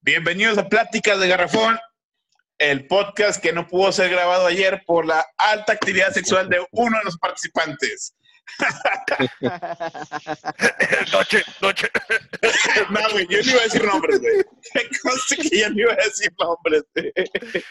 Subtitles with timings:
[0.00, 1.78] Bienvenidos a Pláticas de Garrafón,
[2.58, 6.96] el podcast que no pudo ser grabado ayer por la alta actividad sexual de uno
[6.98, 8.14] de los participantes.
[11.12, 11.88] noche, noche.
[12.90, 14.36] no, güey, yo no iba a decir nombres, güey.
[14.74, 16.84] Me consta que yo no iba a decir nombres.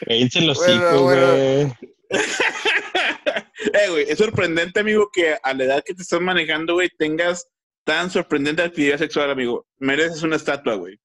[0.06, 1.28] Cállense los Bueno, hijos, bueno.
[1.28, 1.74] güey.
[3.74, 7.48] Eh, güey, es sorprendente, amigo, que a la edad que te estás manejando, güey, tengas
[7.84, 9.66] tan sorprendente actividad sexual, amigo.
[9.80, 11.00] Mereces una estatua, güey.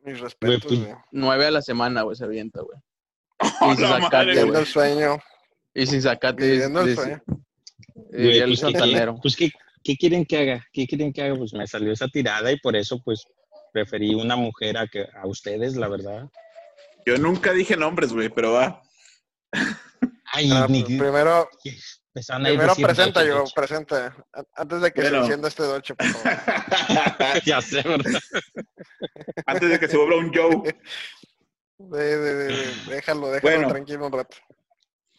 [0.00, 0.94] Mis respetos, pues, güey.
[1.12, 2.78] Nueve a la semana, güey, se avienta, güey.
[3.60, 4.60] ¡Oh, Y sin madre, Viviendo güey!
[4.62, 5.18] el sueño.
[5.74, 6.02] Y sin
[6.36, 7.22] Viviendo el sueño.
[7.94, 9.50] Güey, diría el pues, ¿qué, quieren- pues, ¿qué,
[9.82, 10.66] qué quieren que haga?
[10.72, 11.36] ¿Qué quieren que haga?
[11.36, 13.24] Pues me salió esa tirada y por eso, pues,
[13.72, 16.28] preferí una mujer a, que, a ustedes, la verdad.
[17.06, 18.82] Yo nunca dije nombres, güey, pero va.
[20.32, 20.82] Ay, Ah, ni...
[20.82, 21.48] pues, primero,
[22.12, 24.16] primero presenta yo, presenta.
[24.56, 25.16] Antes de que Bueno.
[25.18, 26.38] se encienda este doche, por favor.
[27.44, 28.20] Ya sé, ¿verdad?
[29.46, 30.74] Antes de que se vuelva un Joe.
[31.78, 33.68] De- de- de- de- déjalo, déjalo Bueno.
[33.68, 34.36] tranquilo un rato.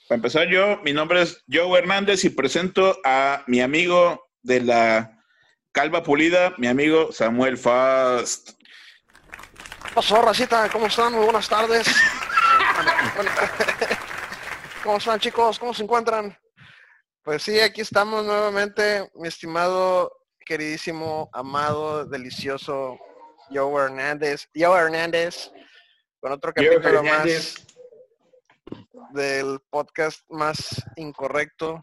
[0.08, 5.20] Para empezar yo, mi nombre es Joe Hernández y presento a mi amigo de la
[5.72, 8.52] calva pulida, mi amigo Samuel Fast.
[8.52, 10.70] ¿Qué pasó, racita?
[10.70, 11.12] ¿Cómo están?
[11.14, 11.88] Muy buenas tardes.
[14.84, 15.58] ¿Cómo están, chicos?
[15.58, 16.38] ¿Cómo se encuentran?
[17.23, 20.12] Pues sí, aquí estamos nuevamente, mi estimado,
[20.45, 23.00] queridísimo, amado, delicioso
[23.50, 24.47] Joe Hernández.
[24.53, 25.52] Joe Hernández,
[26.19, 27.56] con otro Joe capítulo Hernández.
[27.58, 27.64] más
[29.11, 31.81] del podcast más incorrecto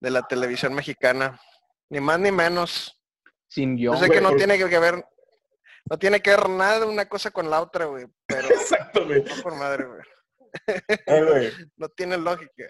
[0.00, 1.40] de la televisión mexicana.
[1.90, 3.00] Ni más ni menos.
[3.48, 4.04] Sin Yo guion.
[4.04, 5.04] sé que no tiene que ver,
[5.90, 8.06] no tiene que ver nada de una cosa con la otra, güey.
[8.26, 9.24] Pero Exacto, güey.
[9.24, 10.00] no por madre, güey.
[11.06, 11.52] Eh.
[11.76, 12.64] No tiene lógica.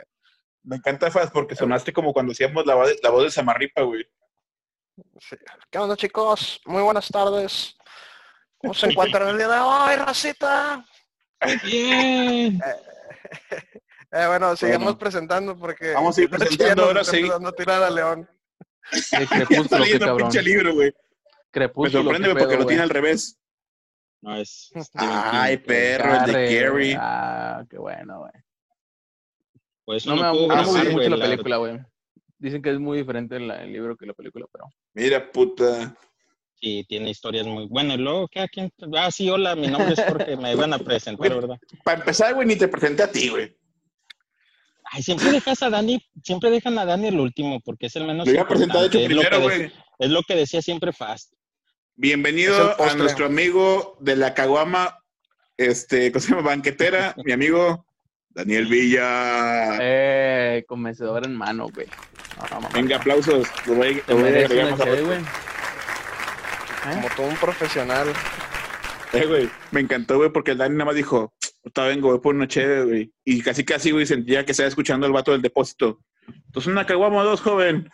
[0.63, 3.83] Me encanta Fast porque sonaste como cuando hacíamos la voz de, la voz de Samarripa,
[3.83, 4.05] güey.
[5.21, 5.37] Sí.
[5.71, 6.61] ¿Qué onda, chicos?
[6.67, 7.77] Muy buenas tardes.
[8.59, 10.85] ¿Cómo se encuentran el día de hoy, racita?
[11.65, 12.61] Bien.
[14.11, 14.99] Eh, bueno, sigamos Bueno.
[14.99, 17.29] presentando porque Vamos a ir presentando ahora está sí.
[17.31, 18.27] a tirar a León.
[19.31, 20.17] Crepúsculo, qué cabrón.
[20.17, 20.95] pinche libro, güey.
[21.53, 23.39] Me sorprende, porque lo tiene al revés.
[24.23, 24.71] No, es...
[24.95, 26.95] Ay, King, perro, el de Gary.
[26.99, 28.33] Ah, qué bueno, güey.
[29.85, 31.79] Pues No me no puedo me gusta sí, grabar, mucho la película, güey.
[32.39, 34.65] Dicen que es muy diferente el, el libro que la película, pero...
[34.95, 35.95] Mira, puta.
[36.61, 37.99] Sí, tiene historias muy buenas.
[37.99, 38.41] Y luego, ¿qué?
[38.41, 38.73] ¿A quién?
[38.97, 40.37] Ah, sí, hola, mi nombre es Jorge.
[40.37, 41.59] Me iban a presentar, ¿verdad?
[41.85, 43.57] Para empezar, güey, ni te presenté a ti, güey.
[44.91, 48.27] Ay, siempre dejas a Dani, siempre dejan a Dani el último, porque es el menos
[48.27, 49.71] Lo iba a presentar, de lo primero, güey.
[49.99, 51.35] Es lo que decía siempre Fast.
[51.95, 54.99] Bienvenido a nuestro amigo de la Caguama,
[55.57, 56.43] este, ¿cómo se llama?
[56.43, 57.85] Banquetera, mi amigo
[58.31, 59.77] Daniel Villa.
[59.81, 61.87] Eh, convencedor en mano, güey.
[62.39, 62.69] No, no, mamá.
[62.73, 63.47] Venga, aplausos.
[63.67, 65.07] Lo voy, Te lo voy a agregar más a cheve, rato.
[65.07, 65.21] güey.
[66.93, 66.95] ¿Eh?
[67.03, 68.09] Como todo un profesional.
[69.13, 71.33] Eh, güey, me encantó, güey, porque el Dani nada más dijo,
[71.65, 73.13] ahorita vengo, voy por una chévere, güey.
[73.25, 76.01] Y casi casi, güey, sentía que estaba escuchando el vato del depósito.
[76.27, 77.89] Entonces, una caguama dos, joven.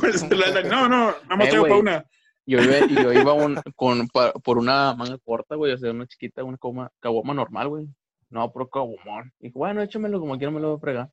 [0.00, 0.68] ¿Cuál es el Dani?
[0.68, 1.70] No, no, nada más Eh, güey.
[1.70, 2.04] para una.
[2.46, 5.90] Yo iba, y yo iba un- con, pa- por una manga corta, güey, o sea,
[5.90, 7.86] una chiquita, una coma, caguama normal, güey.
[8.30, 9.32] No, pero caguamón.
[9.38, 11.08] Y dije, bueno, échamelo como quiera, me lo voy a fregar.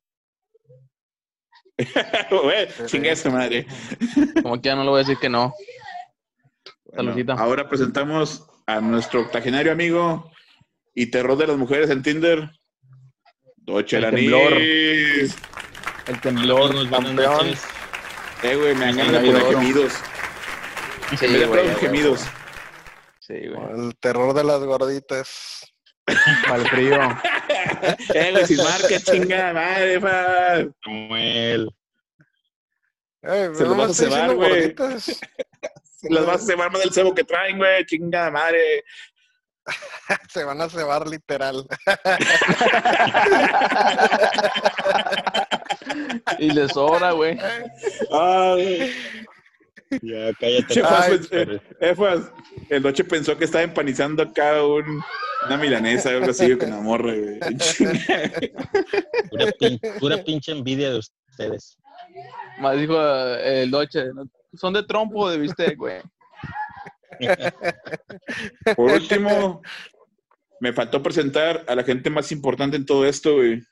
[2.30, 3.66] Güey, chinga esa madre.
[4.42, 5.52] Como quiera, no le voy a decir que no.
[7.36, 10.30] Ahora presentamos a nuestro octogenario amigo
[10.94, 12.50] y terror de las mujeres en Tinder,
[13.66, 14.52] Doche El temblor.
[14.52, 16.88] El temblor.
[16.88, 17.16] Campeón.
[17.16, 17.64] noches.
[18.44, 19.92] Eh, güey, me dan ganas de gemidos.
[21.18, 22.24] Sí, güey, gemidos.
[23.20, 23.86] Sí, güey.
[23.86, 25.64] El terror de las gorditas.
[26.46, 26.94] Para el frío.
[28.14, 30.64] eh, güey, sin marca, chingada madre, fa.
[30.84, 31.70] Samuel.
[33.22, 34.74] Eh, Se me vas a cebar, güey.
[36.10, 38.84] Las vas a cebar más del cebo que traen, güey, chingada madre.
[40.32, 41.66] Se van a cebar literal.
[46.38, 47.38] Y le sobra, güey.
[48.12, 48.92] Ay,
[50.02, 51.28] Ya, cállate.
[51.30, 52.32] Pero- eh, Fast,
[52.70, 55.00] el Doche pensó que estaba empanizando acá un,
[55.46, 57.38] una milanesa o algo así con la morra, güey.
[59.30, 61.78] Pura, pin- pura pinche envidia de ustedes.
[62.58, 64.28] Más dijo eh, el Doche, ¿no?
[64.56, 66.00] Son de trompo o de bistec, güey.
[68.76, 69.62] Por último,
[70.60, 73.62] me faltó presentar a la gente más importante en todo esto, güey.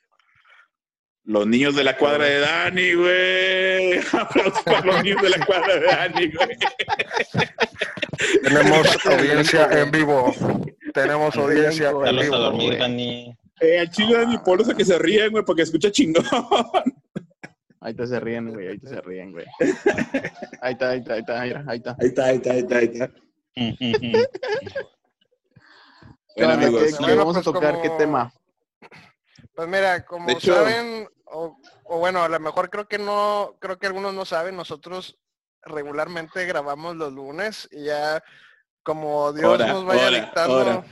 [1.23, 3.99] Los niños de la cuadra de Dani, güey.
[4.13, 6.57] Aplausos para los niños de la cuadra de Dani, güey.
[8.43, 10.35] Tenemos audiencia en vivo.
[10.93, 12.37] Tenemos audiencia en vivo.
[12.37, 12.79] dormir, güey.
[12.79, 13.35] Dani.
[13.59, 16.25] Eh, al chile Dani Polos a que se ríen, güey, porque escucha chingón.
[17.85, 18.67] Ahí te se ríen, güey.
[18.67, 19.45] Ahí te se ríen, güey.
[20.61, 21.95] Ahí está, ahí está, ahí está, mira, ahí está.
[21.99, 23.09] Ahí está, ahí está, ahí está, ahí está.
[26.35, 26.83] ¿Qué Bueno, amigos.
[26.83, 27.71] ¿Qué- Bueno, vamos a pues, tocar?
[27.73, 28.33] como- ¿Qué tema?
[29.53, 33.77] Pues mira, como hecho- saben, o, o bueno, a lo mejor creo que no, creo
[33.77, 35.19] que algunos no saben, nosotros
[35.61, 38.23] regularmente grabamos los lunes y ya
[38.83, 40.55] como Dios Hora, nos vaya hora, dictando.
[40.57, 40.85] hora.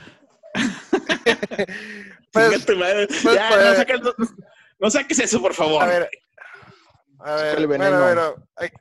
[2.32, 4.12] pues, pues, ya, pues, no, saques, no,
[4.78, 5.82] no saques eso, por favor.
[5.82, 6.08] a ver,
[7.24, 8.02] a ver, el bueno, veneno.
[8.04, 8.76] bueno, aquí-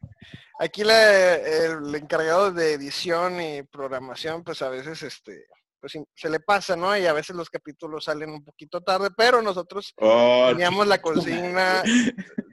[0.60, 5.45] aquí la- el encargado de edición y programación, pues a veces este
[5.80, 6.95] pues se le pasa, ¿no?
[6.98, 11.84] Y a veces los capítulos salen un poquito tarde, pero nosotros Oh, teníamos la consigna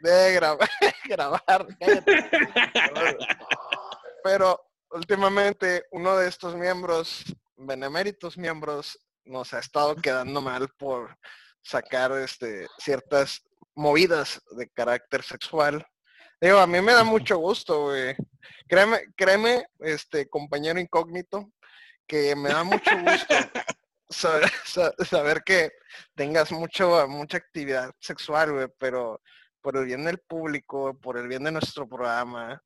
[0.02, 0.68] de grabar,
[1.04, 1.66] grabar.
[4.24, 4.60] Pero
[4.90, 7.24] últimamente uno de estos miembros,
[7.56, 11.16] beneméritos miembros, nos ha estado quedando mal por
[11.62, 13.42] sacar este ciertas
[13.74, 15.86] movidas de carácter sexual.
[16.40, 18.14] Digo, a mí me da mucho gusto, güey.
[18.68, 21.50] Créeme, créeme, este compañero incógnito,
[22.06, 23.34] que me da mucho gusto
[24.08, 25.70] saber, sa- saber que
[26.14, 29.20] tengas mucho, mucha actividad sexual, güey, pero
[29.60, 32.62] por el bien del público, por el bien de nuestro programa,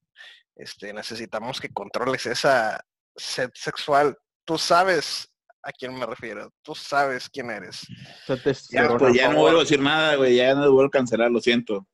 [0.57, 2.81] este, necesitamos que controles esa
[3.17, 4.17] sed sexual.
[4.45, 5.29] Tú sabes
[5.65, 7.81] a quién me refiero, tú sabes quién eres.
[8.71, 10.37] Ya, pues ya no vuelvo a decir nada, güey.
[10.37, 11.87] Ya no vuelvo a cancelar, lo siento.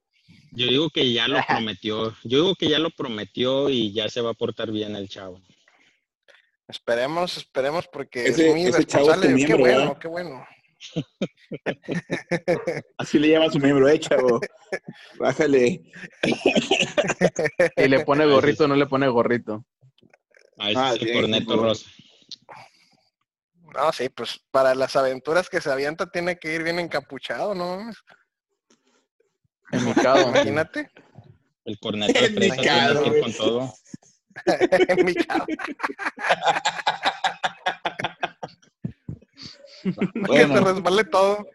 [0.52, 2.11] Yo digo que ya lo prometió.
[2.25, 5.40] Yo digo que ya lo prometió y ya se va a portar bien el chavo.
[6.69, 9.46] Esperemos, esperemos, porque Ese- es muy ese chavo es tu responsable.
[9.46, 9.99] qué bueno, ¿verdad?
[10.00, 10.46] qué bueno.
[12.99, 14.40] Así le llama a su miembro, eh, chavo.
[15.19, 15.82] Bájale.
[17.76, 19.64] Y le pone gorrito no le pone gorrito.
[20.58, 21.90] A ese Ah, es el corneto rosa.
[23.75, 27.90] No, sí, pues para las aventuras que se avienta tiene que ir bien encapuchado, ¿no?
[29.72, 30.28] Enmicado.
[30.31, 30.90] Imagínate.
[31.64, 33.75] El corneto de El fresa tiene que ir con todo.
[34.88, 35.46] Enmicado.
[39.82, 41.46] Que se Bueno, resbale todo.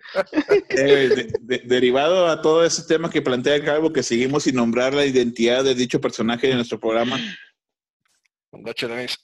[0.69, 4.95] eh, de- de- derivado a todo ese tema que plantea Calvo, que seguimos sin nombrar
[4.95, 7.19] la identidad de dicho personaje de nuestro programa.
[8.57, 9.17] No, chilenis.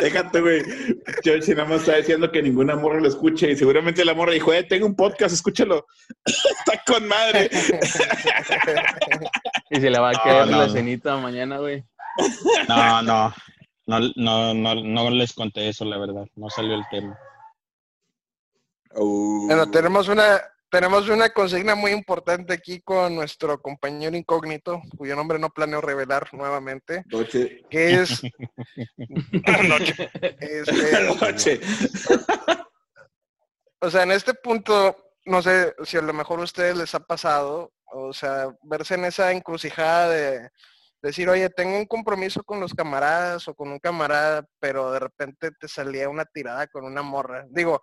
[0.00, 0.62] Déjate, güey.
[1.22, 4.52] Churchill nada más está diciendo que ninguna morra lo escuche y seguramente la morra dijo,
[4.52, 5.86] eh, tengo un podcast, escúchalo.
[6.24, 7.50] está con madre.
[9.70, 11.84] Y se le va a no, la cenita mañana, güey.
[12.68, 13.34] No, no.
[13.86, 16.26] No, no, no, no les conté eso, la verdad.
[16.36, 17.18] No salió el tema.
[18.94, 20.40] Bueno, tenemos una,
[20.70, 26.28] tenemos una consigna muy importante aquí con nuestro compañero incógnito, cuyo nombre no planeo revelar
[26.32, 27.64] nuevamente, Noche.
[27.70, 28.22] que es
[29.68, 30.10] Noche.
[30.40, 31.60] Este, Noche.
[33.80, 37.00] o sea, en este punto, no sé si a lo mejor a ustedes les ha
[37.00, 40.50] pasado, o sea, verse en esa encrucijada de
[41.00, 45.50] decir, oye, tengo un compromiso con los camaradas o con un camarada, pero de repente
[45.52, 47.46] te salía una tirada con una morra.
[47.48, 47.82] Digo,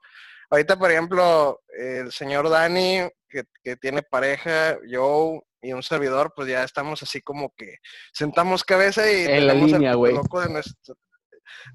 [0.50, 6.48] ahorita, por ejemplo, el señor Dani, que, que tiene pareja, yo y un servidor, pues
[6.48, 7.78] ya estamos así como que
[8.14, 10.14] sentamos cabeza y En la línea, güey.
[10.14, 10.96] loco de nuestro,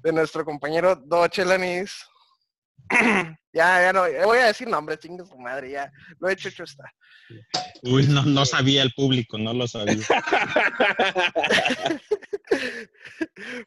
[0.01, 2.05] de nuestro compañero Doche Lanis.
[3.53, 5.91] ya, ya no, voy a decir nombre, chingue su madre, ya.
[6.19, 6.85] Lo hecho, hecho está.
[7.83, 9.97] Uy, no, no sabía el público, no lo sabía.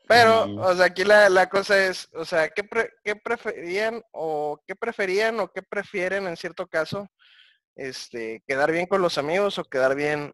[0.08, 0.58] Pero, Mm.
[0.58, 4.74] o sea, aquí la, la cosa es, o sea, ¿qué, pre- qué preferían o qué
[4.76, 7.08] preferían o qué prefieren en cierto caso?
[7.76, 10.32] Este, quedar bien con los amigos o quedar bien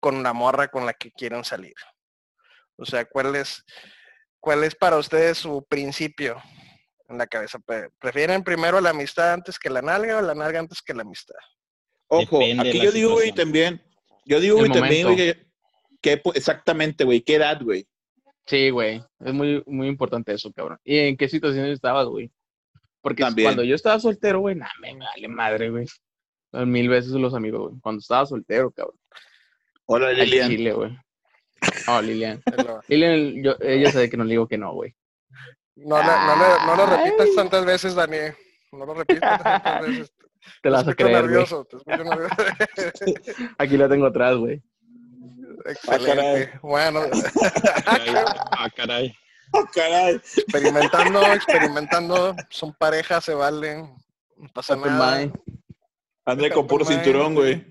[0.00, 1.74] con la morra con la que quieren salir.
[2.76, 3.64] O sea, ¿cuál es,
[4.38, 6.40] cuál es para ustedes su principio
[7.08, 7.58] en la cabeza?
[7.58, 11.02] Pre- ¿Prefieren primero la amistad antes que la nalga o la nalga antes que la
[11.02, 11.34] amistad?
[12.08, 13.46] Ojo, Depende aquí yo digo, güey, situación.
[13.46, 13.82] también.
[14.24, 15.46] Yo digo, güey, también, güey, que,
[16.00, 17.86] que, pues, exactamente, güey, ¿qué edad, güey?
[18.46, 19.02] Sí, güey.
[19.20, 20.78] Es muy, muy importante eso, cabrón.
[20.84, 22.30] ¿Y en qué situaciones estabas, güey?
[23.00, 23.46] Porque También.
[23.48, 25.86] cuando yo estaba soltero, güey, nada, me vale madre, güey.
[26.52, 27.80] Mil veces los amigos, güey.
[27.80, 28.96] Cuando estaba soltero, cabrón.
[29.86, 30.48] Hola, Lilian.
[30.50, 30.96] Chile, güey.
[31.86, 32.42] No, Lilian.
[32.88, 34.94] Lilian, yo, ella sabe que no le digo que no, güey.
[35.76, 38.16] No, no, le- no lo repitas tantas veces, Dani.
[38.72, 40.12] No lo repitas tantas veces.
[40.62, 42.34] Te la vas a escucho creer, nervioso, te escucho nervioso.
[43.58, 44.62] Aquí la tengo atrás, güey.
[45.64, 46.58] Excelente.
[46.62, 47.00] bueno,
[47.86, 49.14] Ah, caray.
[49.52, 50.16] Oh, caray.
[50.16, 52.36] experimentando, experimentando.
[52.50, 53.94] Son parejas, se valen.
[54.36, 55.18] No pasa Open nada.
[55.18, 55.34] mind.
[56.24, 57.02] Ande con puro mind.
[57.02, 57.64] cinturón, güey.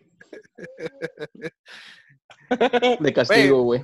[3.00, 3.84] De castigo, güey.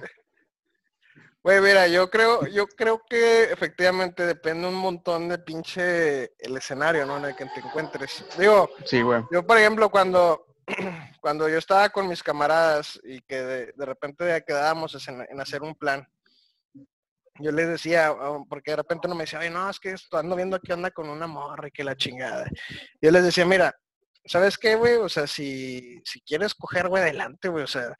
[1.43, 7.05] Güey, mira, yo creo, yo creo que efectivamente depende un montón de pinche el escenario,
[7.05, 7.17] ¿no?
[7.17, 8.23] En el que te encuentres.
[8.37, 9.23] Digo, Sí, güey.
[9.31, 10.45] yo por ejemplo cuando,
[11.21, 15.41] cuando yo estaba con mis camaradas y que de, de repente ya quedábamos en, en
[15.41, 16.07] hacer un plan,
[17.39, 20.17] yo les decía, ah, porque de repente uno me decía, ay, no, es que esto,
[20.17, 22.45] ando viendo que anda con una morra y que la chingada.
[23.01, 23.75] Yo les decía, mira,
[24.25, 24.95] ¿sabes qué, güey?
[24.97, 27.63] O sea, si, si quieres coger, güey, adelante, güey.
[27.63, 27.95] O sea,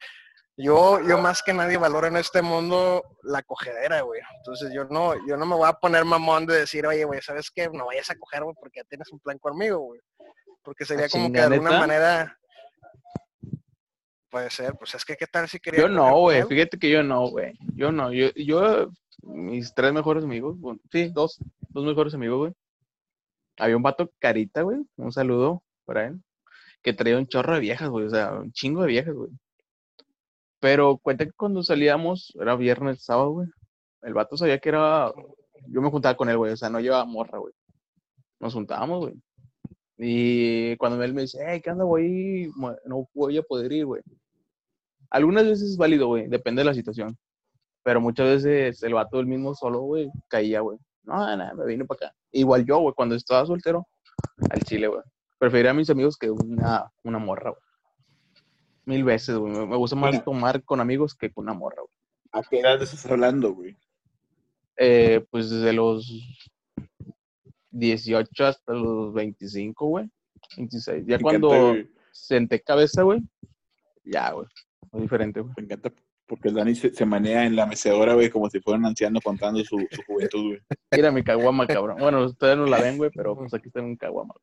[0.62, 4.20] yo, yo más que nadie valoro en este mundo la cogedera, güey.
[4.38, 7.50] Entonces yo no, yo no me voy a poner mamón de decir, oye, güey, ¿sabes
[7.50, 7.68] qué?
[7.68, 10.00] No vayas a coger, güey, porque ya tienes un plan conmigo, güey.
[10.62, 12.38] Porque sería como que de alguna manera...
[14.30, 16.42] Puede ser, pues es que qué tal si quería Yo no, güey.
[16.44, 17.52] Fíjate que yo no, güey.
[17.74, 18.10] Yo no.
[18.12, 18.88] Yo, yo,
[19.22, 21.38] mis tres mejores amigos, bueno, sí, dos,
[21.68, 22.52] dos mejores amigos, güey.
[23.58, 24.78] Había un vato carita, güey.
[24.96, 26.22] Un saludo para él.
[26.82, 28.06] Que traía un chorro de viejas, güey.
[28.06, 29.30] O sea, un chingo de viejas, güey.
[30.62, 33.48] Pero cuenta que cuando salíamos, era viernes, sábado, güey.
[34.02, 35.12] El vato sabía que era.
[35.66, 36.52] Yo me juntaba con él, güey.
[36.52, 37.52] O sea, no llevaba morra, güey.
[38.38, 39.14] Nos juntábamos, güey.
[39.98, 42.48] Y cuando él me dice, hey, ¿qué onda, güey?
[42.86, 44.02] No voy a poder ir, güey.
[45.10, 46.28] Algunas veces es válido, güey.
[46.28, 47.18] Depende de la situación.
[47.82, 50.78] Pero muchas veces el vato del mismo solo, güey, caía, güey.
[51.02, 52.16] No, nada, me vine para acá.
[52.30, 53.88] Igual yo, güey, cuando estaba soltero,
[54.48, 55.02] al chile, güey.
[55.40, 57.71] Prefería a mis amigos que una, una morra, güey.
[58.84, 59.52] Mil veces, güey.
[59.66, 60.24] Me gusta más Mira.
[60.24, 61.94] tomar con amigos que con una morra, güey.
[62.32, 63.76] ¿A qué edad estás hablando, güey?
[64.76, 66.10] Eh, pues desde los
[67.70, 70.10] 18 hasta los 25, güey.
[70.56, 71.04] 26.
[71.06, 71.90] Ya Me cuando encanta, güey.
[72.10, 73.20] senté cabeza, güey.
[74.04, 74.46] Ya, güey.
[74.90, 75.54] Muy diferente, güey.
[75.56, 75.92] Me encanta
[76.26, 79.20] porque el Dani se, se manea en la mecedora, güey, como si fuera un anciano
[79.20, 80.60] contando su, su juventud, güey.
[80.90, 81.98] Mira mi caguama, cabrón.
[81.98, 84.34] Bueno, ustedes no la ven, güey, pero pues aquí está un caguama.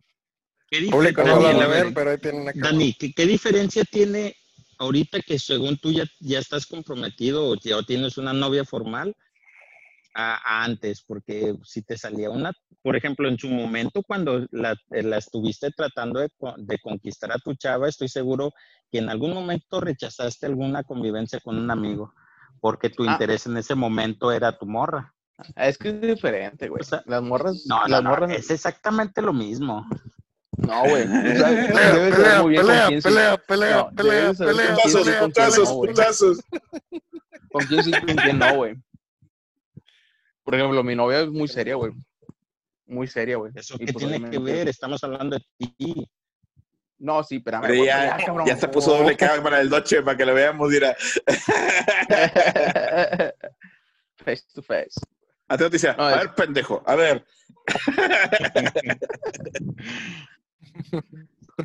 [0.70, 2.52] ¿Qué Público diferencia- Dani, a ver, pero ahí una.
[2.54, 4.36] Dani, ¿qué, qué diferencia tiene
[4.78, 9.16] ahorita que según tú ya, ya estás comprometido o ya tienes una novia formal
[10.14, 11.02] a, a antes?
[11.02, 15.72] Porque si te salía una, por ejemplo, en su momento cuando la, eh, la estuviste
[15.72, 18.54] tratando de, co- de conquistar a tu chava, estoy seguro
[18.92, 22.14] que en algún momento rechazaste alguna convivencia con un amigo
[22.62, 23.14] porque tu Ah.
[23.14, 25.14] interés en ese momento era tu morra.
[25.56, 26.82] Es que es diferente, güey.
[26.82, 27.64] O sea, Las morras.
[27.66, 28.32] No, las no, morras.
[28.32, 29.88] es exactamente lo mismo.
[30.58, 31.04] No, güey.
[31.04, 34.34] O sea, Pelea, debes saber pelea, muy bien con pelea, quién pelea, pelea, no, pelea,
[34.34, 35.90] pelea, con quién sí, pelea, putazos, no, güey.
[35.92, 36.40] putazos.
[37.52, 38.76] Con quién sí, con quién no, güey.
[40.44, 41.92] Por ejemplo, mi novia es muy seria, güey.
[42.86, 43.52] Muy seria, güey.
[43.56, 44.68] ¿Eso Y qué pues, tiene que ver?
[44.68, 46.08] Estamos hablando de ti.
[47.00, 48.46] No, sí, güey, ya, cabrón.
[48.46, 50.96] ya se puso doble cámara del Doche para que lo veamos, mira.
[54.18, 55.00] face to face.
[55.48, 55.96] A ti noticia.
[55.98, 56.84] No, a es- ver, pendejo.
[56.86, 57.26] A ver.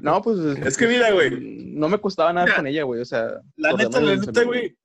[0.03, 0.39] No, pues.
[0.59, 1.31] Es que mira, güey.
[1.75, 3.01] No me costaba nada Mira, con ella, güey.
[3.01, 3.41] O sea.
[3.57, 4.77] La neta, la neta, güey.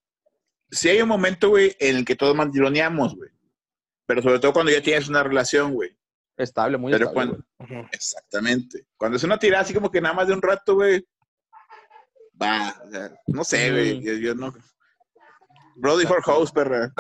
[0.72, 3.32] Sí hay un momento, güey, en el que todos mandironeamos, güey.
[4.06, 5.98] Pero sobre todo cuando ya tienes una relación, güey.
[6.38, 7.38] Estable, muy Pero estable.
[7.58, 7.90] cuando-.
[7.92, 8.86] Exactamente.
[8.98, 11.06] Cuando es una tirada así como que nada más de un rato, güey.
[12.42, 14.00] Va, o sea, no sé, güey.
[14.00, 14.04] Mm.
[14.04, 14.54] Yo, yo no.
[15.76, 16.94] Brody for house, perra.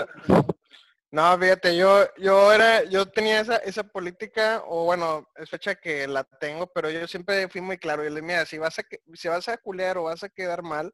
[1.11, 6.07] No, fíjate, yo, yo era, yo tenía esa, esa política, o bueno, es fecha que
[6.07, 8.03] la tengo, pero yo siempre fui muy claro.
[8.03, 8.83] Yo le dije, mira, si vas a,
[9.15, 10.93] si vas a culear o vas a quedar mal,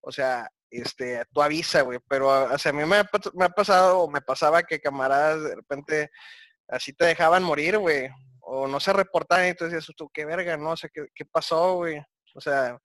[0.00, 2.00] o sea, este, tú avisa, güey.
[2.08, 4.80] Pero, o sea, a mí me ha, pas- me ha pasado, o me pasaba que
[4.80, 6.10] camaradas de repente
[6.68, 8.08] así te dejaban morir, güey.
[8.40, 10.70] O no se reportaban y tú decías, tú, qué verga, ¿no?
[10.72, 12.00] O sea, ¿qué, qué pasó, güey?
[12.34, 12.78] O sea,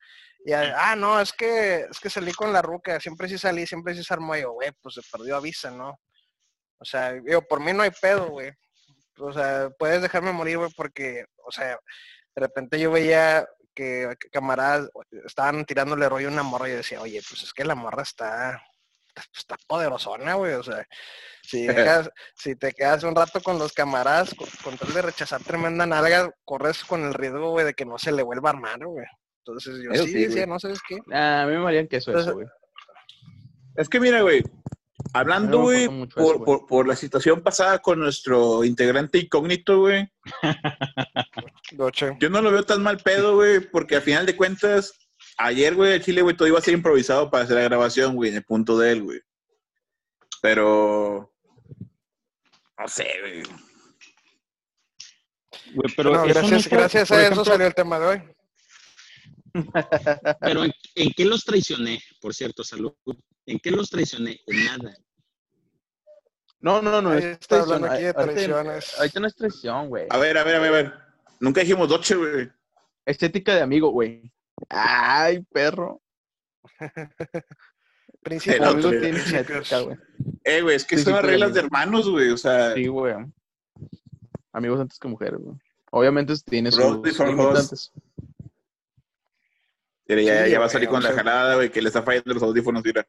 [0.45, 3.95] y, ah, no, es que, es que salí con la ruca, siempre sí salí, siempre
[3.95, 6.00] sí se armó, yo, güey, pues se perdió avisa, ¿no?
[6.84, 8.52] O sea, digo, por mí no hay pedo, güey.
[9.18, 11.78] O sea, puedes dejarme morir, güey, porque, o sea,
[12.36, 14.90] de repente yo veía que, que camaradas
[15.25, 18.04] estaban tirándole rollo a una morra y yo decía, oye, pues es que la morra
[18.04, 18.62] está,
[19.36, 20.54] está poderosona, güey.
[20.54, 20.86] O sea,
[21.44, 21.66] si,
[22.04, 25.86] dejas- si te quedas un rato con los camaradas, con, con tal de rechazar tremenda
[25.86, 29.06] nalga, corres con el riesgo, güey, de que no se le vuelva a armar, güey.
[29.46, 30.98] Entonces yo Eso sí, sí, decía, no sabes qué.
[31.12, 32.48] Ah, a mí me valían queso eso, güey.
[33.75, 34.44] Es que mira, güey.
[35.13, 35.88] Hablando, güey,
[36.67, 40.12] por, la situación pasada con nuestro integrante incógnito, güey.
[42.20, 44.91] Yo no lo veo tan mal pedo, güey, porque al final de cuentas,
[45.38, 48.32] ayer, güey, el Chile, güey, todo iba a ser improvisado para hacer la grabación, güey,
[48.32, 49.22] en el punto de él, güey.
[50.41, 51.32] Pero.
[52.79, 53.43] No sé, güey.
[55.96, 58.22] Pero no gracias, fue- gracias a eso salió el tema de hoy.
[60.41, 62.01] Pero ¿en, en qué los traicioné?
[62.20, 62.93] Por cierto, salud.
[63.46, 64.39] ¿En qué los traicioné?
[64.48, 64.98] En nada.
[66.63, 67.10] No, no, no.
[67.12, 68.10] Ahí es está hablando traición.
[68.10, 68.98] aquí de traiciones.
[68.98, 70.08] Ahorita no es traición, güey.
[70.10, 70.93] A ver, a ver, a ver, a ver.
[71.41, 72.50] Nunca dijimos doche, güey.
[73.05, 74.32] Estética de amigo, güey.
[74.70, 76.01] Ay, perro.
[78.24, 79.98] Conmigo otro, tiene genética, güey.
[80.46, 82.29] Eh, güey, es que Sí, son reglas de pero- hermanos, güey.
[82.29, 83.13] O sea, Sí, güey.
[84.53, 85.58] Amigos antes que mujeres, güey.
[85.91, 86.84] Obviamente tiene sus
[87.20, 87.91] limitantes.
[90.08, 92.34] mira, ya, Sí, ya va a salir con la jalada, güey, que le está fallando
[92.34, 93.05] los audífonos, mira.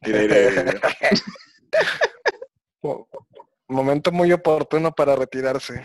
[0.00, 0.80] Mira, mira, mira, mira.
[2.82, 3.08] Mo-
[3.70, 5.82] Momento muy oportuno para retirarse.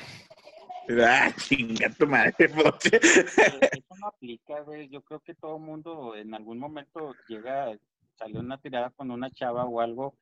[1.06, 2.98] Ah, chinga tu madre, boche.
[3.02, 4.88] Eso no aplica, güey.
[4.90, 7.78] Yo creo que todo mundo en algún momento llega,
[8.18, 10.16] salió una tirada con una chava o algo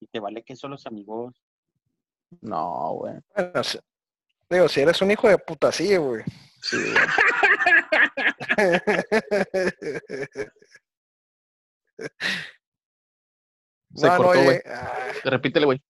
[0.00, 1.34] y te vale que son los amigos.
[2.40, 3.14] No, güey.
[3.34, 3.78] Bueno, si-
[4.48, 6.22] digo, si eres un hijo de puta, sí, güey.
[6.62, 6.94] Sí, güey.
[13.94, 14.48] Se no, no, cortó, güey.
[14.56, 15.78] oye, ah, Repítele, güey.
[15.78, 15.82] a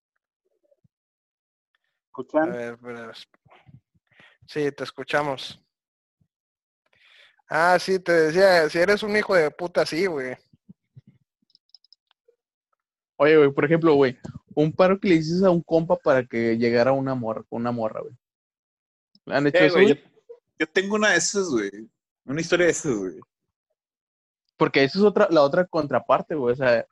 [2.07, 2.50] ¿Escuchan?
[2.52, 3.12] ver, espera,
[4.47, 5.62] Sí, te escuchamos.
[7.49, 10.37] Ah, sí, te decía, si eres un hijo de puta, sí, güey.
[13.16, 14.16] Oye, güey, por ejemplo, güey,
[14.54, 18.00] un paro que le dices a un compa para que llegara una morra, una morra,
[18.00, 18.14] güey.
[19.26, 20.12] ¿Le ¿Han hecho Eh, eso, güey, yo, güey?
[20.59, 21.71] yo tengo una de esas, güey.
[22.25, 23.21] Una historia de esas, güey.
[24.57, 26.52] Porque esa es otra, la otra contraparte, güey.
[26.52, 26.87] O sea,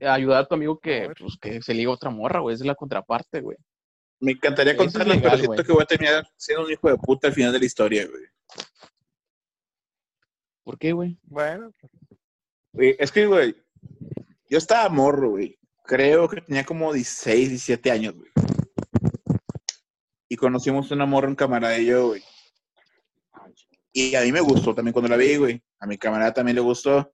[0.00, 2.54] ayudar a tu amigo que, pues, que se liga a otra morra, güey.
[2.54, 3.56] Esa es la contraparte, güey.
[4.20, 5.66] Me encantaría es contarla, legal, pero siento güey.
[5.66, 8.24] que voy a terminar siendo un hijo de puta al final de la historia, güey.
[10.64, 11.18] ¿Por qué, güey?
[11.22, 11.72] Bueno,
[12.72, 13.56] Güey, Es que, güey,
[14.50, 15.58] yo estaba morro, güey.
[15.84, 18.30] Creo que tenía como 16, 17 años, güey.
[20.28, 22.22] Y conocimos una morra, un camarada y yo, güey.
[23.92, 25.62] Y a mí me gustó también cuando la vi, güey.
[25.80, 27.10] A mi camarada también le gustó.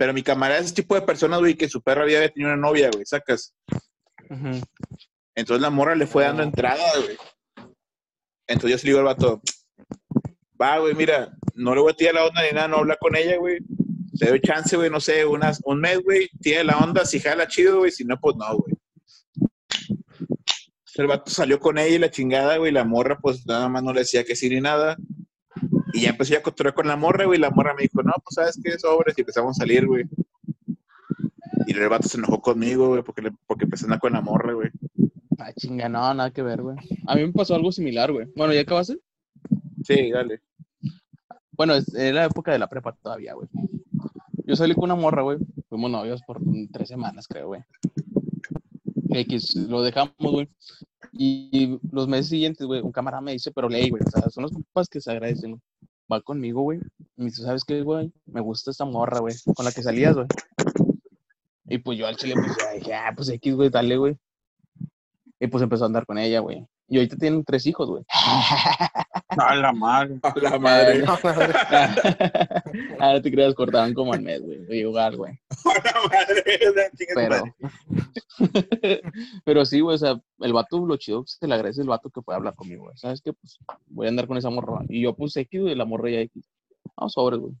[0.00, 2.56] Pero mi camarada es ese tipo de personas, güey, que su perra había tenido una
[2.56, 3.54] novia, güey, sacas.
[5.34, 6.46] Entonces la morra le fue dando Oh.
[6.46, 7.18] entrada, güey.
[8.46, 9.42] Entonces yo se le digo al vato,
[10.58, 13.14] va, güey, mira, no le voy a tirar la onda ni nada, no habla con
[13.14, 13.58] ella, güey.
[14.18, 17.46] Le doy chance, güey, no sé, unas, un mes, güey, tiene la onda, si jala
[17.46, 18.74] chido, güey, si no, pues no, güey.
[20.94, 23.92] El vato salió con ella y la chingada, güey, la morra, pues nada más no
[23.92, 24.96] le decía que sí ni nada.
[25.92, 28.12] Y ya empecé a costurar con la morra, güey, y la morra me dijo, no,
[28.24, 30.04] pues sabes qué, sobres, y empezamos a salir, güey.
[31.66, 34.20] Y el vato se enojó conmigo, güey, porque, le- porque empecé a andar con la
[34.20, 34.70] morra, güey.
[35.38, 36.76] Ah, chinga, no, nada que ver, güey.
[37.06, 38.26] A mí me pasó algo similar, güey.
[38.36, 38.98] Bueno, ¿ya acabaste?
[39.84, 40.40] Sí, dale.
[41.52, 43.48] Bueno, es, era la época de la prepa todavía, güey.
[44.46, 45.38] Yo salí con una morra, güey.
[45.68, 46.40] Fuimos novios por
[46.72, 47.62] tres semanas, creo, güey.
[49.12, 50.48] X, lo dejamos, güey.
[51.12, 54.02] Y los meses siguientes, güey, un camarada me dice, pero ley, güey.
[54.06, 55.62] O sea, son los compas que se agradecen, güey.
[56.10, 56.80] Va conmigo, güey.
[57.16, 58.12] Y me dice, ¿sabes qué, güey?
[58.26, 59.34] Me gusta esta morra, güey.
[59.54, 60.26] Con la que salías, güey.
[61.66, 64.16] Y pues yo al chile, pues dije, ah, pues X, güey, dale, güey.
[65.38, 66.66] Y pues empezó a andar con ella, güey.
[66.88, 68.04] Y ahorita tienen tres hijos, güey.
[68.08, 70.18] A la madre.
[70.22, 71.04] A la madre.
[72.98, 74.58] ah, no te creas, cortaban como al mes, güey.
[74.66, 75.38] De jugar, güey.
[77.14, 77.42] Pero,
[79.44, 82.22] pero sí, güey, o sea, el vato, lo chido, se le agradece el vato que
[82.22, 82.96] fue a hablar conmigo, güey.
[82.96, 83.32] ¿Sabes qué?
[83.32, 84.80] Pues voy a andar con esa morra.
[84.88, 86.48] Y yo puse X, güey, la morra ya X.
[86.96, 87.54] Vamos sobres, güey.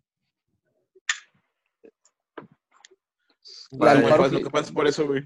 [3.72, 5.22] Vale, pues, que- que pasa es por eso, güey.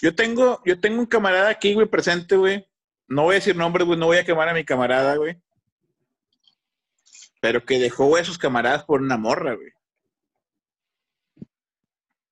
[0.00, 2.66] Yo tengo, yo tengo un camarada aquí, güey, presente, güey.
[3.08, 5.40] No voy a decir nombres, güey, no voy a quemar a mi camarada, güey.
[7.44, 9.68] Pero que dejó, a sus camaradas por una morra, güey.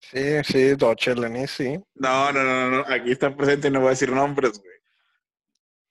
[0.01, 1.79] sí, sí, Doche Lenny, sí.
[1.97, 4.75] No, no, no, no, aquí está presente y no voy a decir nombres, güey.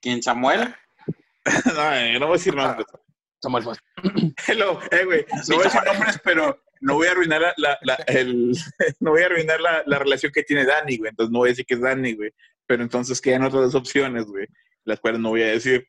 [0.02, 0.74] ¿Quién, Samuel?
[1.76, 2.88] No, eh, no voy a decir nombres.
[3.44, 3.78] Samuel Fos.
[4.48, 7.78] Hello, eh, güey, no voy a decir nombres, pero no voy a arruinar la, la-
[7.84, 8.54] la- el,
[9.02, 11.10] no voy a arruinar la, la relación que tiene Dani, güey.
[11.12, 12.32] Entonces no voy a decir que es Dani, güey.
[12.66, 14.48] Pero entonces quedan otras dos opciones, güey,
[14.84, 15.88] las cuales no voy a decir.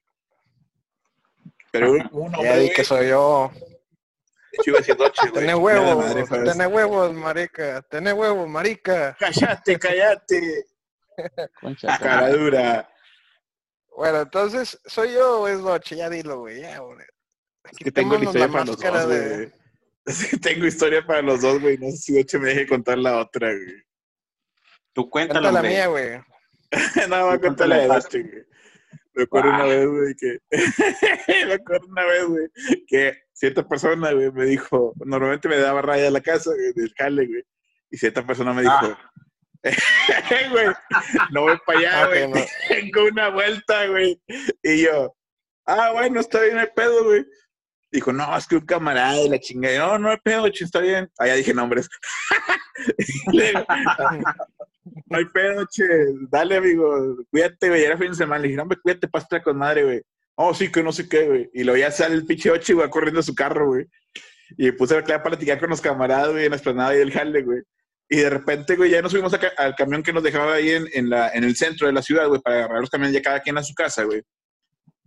[1.72, 3.50] Pero un- un Ya hombre, di güey, que soy yo.
[3.54, 5.32] yo iba a decir Doche, güey.
[5.32, 6.52] Tené Chingada huevos, madre, Fabio.
[6.52, 7.82] tené huevos, marica.
[7.82, 9.16] Tené huevos, marica.
[9.18, 10.64] Cállate, cállate,
[11.60, 12.88] Concha, cara dura.
[13.96, 15.96] Bueno, entonces, ¿soy yo o es Doche?
[15.96, 16.60] Ya dilo, güey.
[16.60, 16.98] Ya, güey.
[17.70, 19.52] Es que tengo historia para los dos, de- güey.
[20.04, 21.78] Es que tengo historia para los dos, güey.
[21.78, 23.82] No sé si Doche me deje contar la otra, güey.
[24.92, 26.18] Tú Cuenta cuéntalo, la mía, güey.
[27.08, 28.44] no, voy a contar la de Doche, güey.
[29.14, 30.38] Me acuerdo una vez, güey, que...
[31.46, 32.48] me acuerdo una vez, güey,
[32.86, 34.94] que cierta persona, güey, me dijo...
[35.04, 37.42] Normalmente me daba raya a la casa, güey, del jale, güey.
[37.90, 38.98] Y cierta persona me dijo...
[40.50, 40.66] güey,
[41.30, 42.28] no voy para allá, Ah, güey.
[42.28, 42.34] no.
[42.68, 44.20] Tengo una vuelta, güey.
[44.62, 45.14] Y yo...
[45.66, 47.24] Ah, bueno, está bien, hay pedo, güey.
[47.92, 49.86] Dijo, no, es que un camarada de la chingada.
[49.86, 51.10] No, no hay pedo, che, está bien.
[51.18, 51.88] Ah, ya dije nombres.
[55.06, 55.84] No hay pedo, che.
[56.28, 57.16] Dale, amigo.
[57.30, 57.84] Cuídate, güey.
[57.84, 58.40] Era fin de semana.
[58.40, 60.02] Le dije, no, hombre, cuídate, pastra con madre, güey.
[60.34, 61.50] Oh, sí, que no sé qué, güey.
[61.52, 63.86] Y luego ya sale el pinche Ochi, güey, corriendo a su carro, güey.
[64.56, 67.42] Y me puse a platicar con los camaradas, güey, en la esplanada y el jale,
[67.42, 67.60] güey.
[68.08, 71.10] Y de repente, güey, ya nos subimos al camión que nos dejaba ahí en, en,
[71.10, 73.56] la, en el centro de la ciudad, güey, para agarrar los camiones ya cada quien
[73.58, 74.22] a su casa, güey.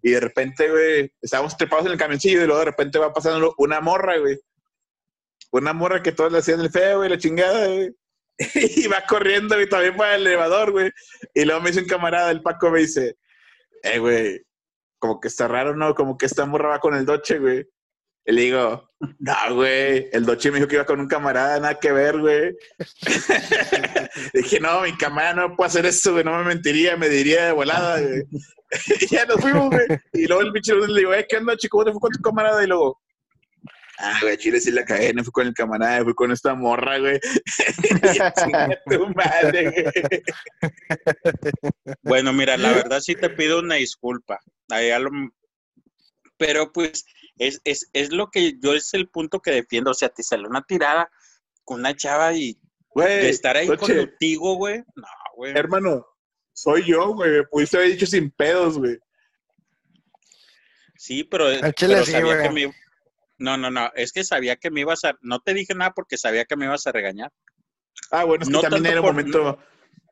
[0.05, 3.55] Y de repente, güey, estábamos trepados en el camioncillo y luego de repente va pasando
[3.57, 4.39] una morra, güey.
[5.51, 7.91] Una morra que todos le hacían el feo, güey, la chingada, güey.
[8.53, 10.91] Y va corriendo, güey, también para el elevador, güey.
[11.33, 13.17] Y luego me dice un camarada, el Paco, me dice,
[13.81, 14.45] eh, güey,
[14.99, 15.95] como que está raro, ¿no?
[15.95, 17.67] Como que esta morra va con el Doche, güey.
[18.27, 21.79] Y le digo, no, güey, el Doche me dijo que iba con un camarada, nada
[21.79, 22.55] que ver, güey.
[24.33, 27.51] Dije, no, mi camarada no puede hacer eso, güey, no me mentiría, me diría de
[27.51, 28.23] volada, güey.
[28.99, 29.85] y ya nos fuimos, güey.
[30.13, 31.77] Y luego el pinche le digo, eh, ¿qué onda, chico?
[31.77, 32.63] ¿Cómo te fue con tu camarada?
[32.63, 32.99] Y luego,
[33.99, 36.97] ah, güey, Chile sí la cagué, no fui con el camarada, fui con esta morra,
[36.97, 37.19] güey.
[38.89, 40.23] tu madre, güey.
[42.01, 44.39] Bueno, mira, la verdad sí te pido una disculpa.
[44.69, 45.11] Lo-
[46.37, 47.05] Pero pues
[47.37, 49.91] es, es, es lo que yo es el punto que defiendo.
[49.91, 51.09] O sea, te sale una tirada
[51.63, 52.57] con una chava y
[52.89, 54.79] Güey, de estar ahí Doche, contigo, güey.
[54.95, 55.53] No, güey.
[55.57, 56.05] hermano,
[56.53, 58.97] soy yo, güey, me pudiste haber dicho sin pedos, güey.
[60.97, 61.45] Sí, pero,
[61.77, 62.41] pero sí, sabía güey.
[62.47, 62.73] que me...
[63.37, 65.17] No, no, no, es que sabía que me ibas a...
[65.21, 67.31] No te dije nada porque sabía que me ibas a regañar.
[68.11, 69.59] Ah, bueno, es que No también era un por- momento.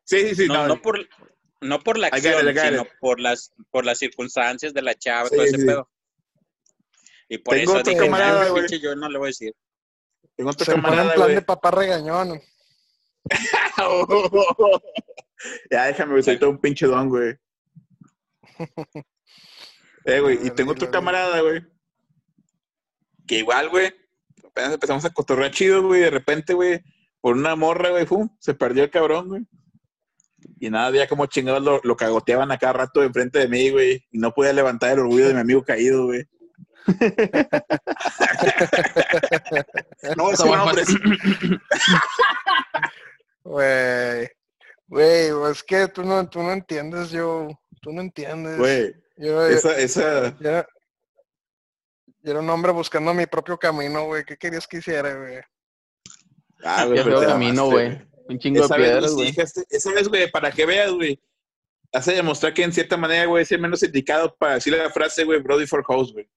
[0.03, 0.67] Sí, sí, sí, no, no.
[0.67, 1.07] no por,
[1.61, 5.35] no por la it, acción, sino por las, por las circunstancias de la chava, Sí,
[5.35, 5.65] todo ese sí.
[5.65, 5.89] pedo.
[7.29, 8.63] Y por Tengo eso otro dije, camarada, "Nah, güey".
[8.63, 9.53] pinche, yo no le voy a decir.
[10.35, 12.41] Tengo otro Se pone en camarada, plan de papá regañón.
[15.71, 17.35] ya, déjame, güey, soy todo un pinche don, güey.
[20.05, 21.61] Eh, güey, y Dilo, tengo otro camarada, güey.
[23.25, 23.89] Que igual, güey,
[24.45, 26.81] apenas empezamos a cotorrear chido, güey, de repente, güey,
[27.21, 28.27] por una morra, güey, ¡fum!
[28.37, 29.47] se perdió el cabrón, güey.
[30.59, 34.05] Y nada, ya como chingados lo, lo cagoteaban a cada rato enfrente de mí, güey,
[34.11, 36.25] y no podía levantar el orgullo de mi amigo caído, güey.
[40.17, 40.87] no, es Está más nombres.
[43.43, 44.29] Güey.
[44.87, 47.49] Güey, es que tú no, tú no entiendes, yo.
[47.81, 48.57] Tú no entiendes.
[48.57, 50.67] Güey, Yo, esa, esa, yo era,
[52.21, 54.23] yo era un hombre buscando mi propio camino, güey.
[54.23, 55.41] ¿Qué querías que hiciera, güey?
[56.63, 58.01] Ah, güey, pero camino, güey.
[58.29, 59.35] Un chingo de Esa piedras, güey.
[59.69, 61.21] esa vez, güey, para que veas, güey,
[61.91, 65.23] hace demostrar que en cierta manera, güey, es el menos indicado para decir la frase,
[65.23, 66.27] güey, Brody for House, güey.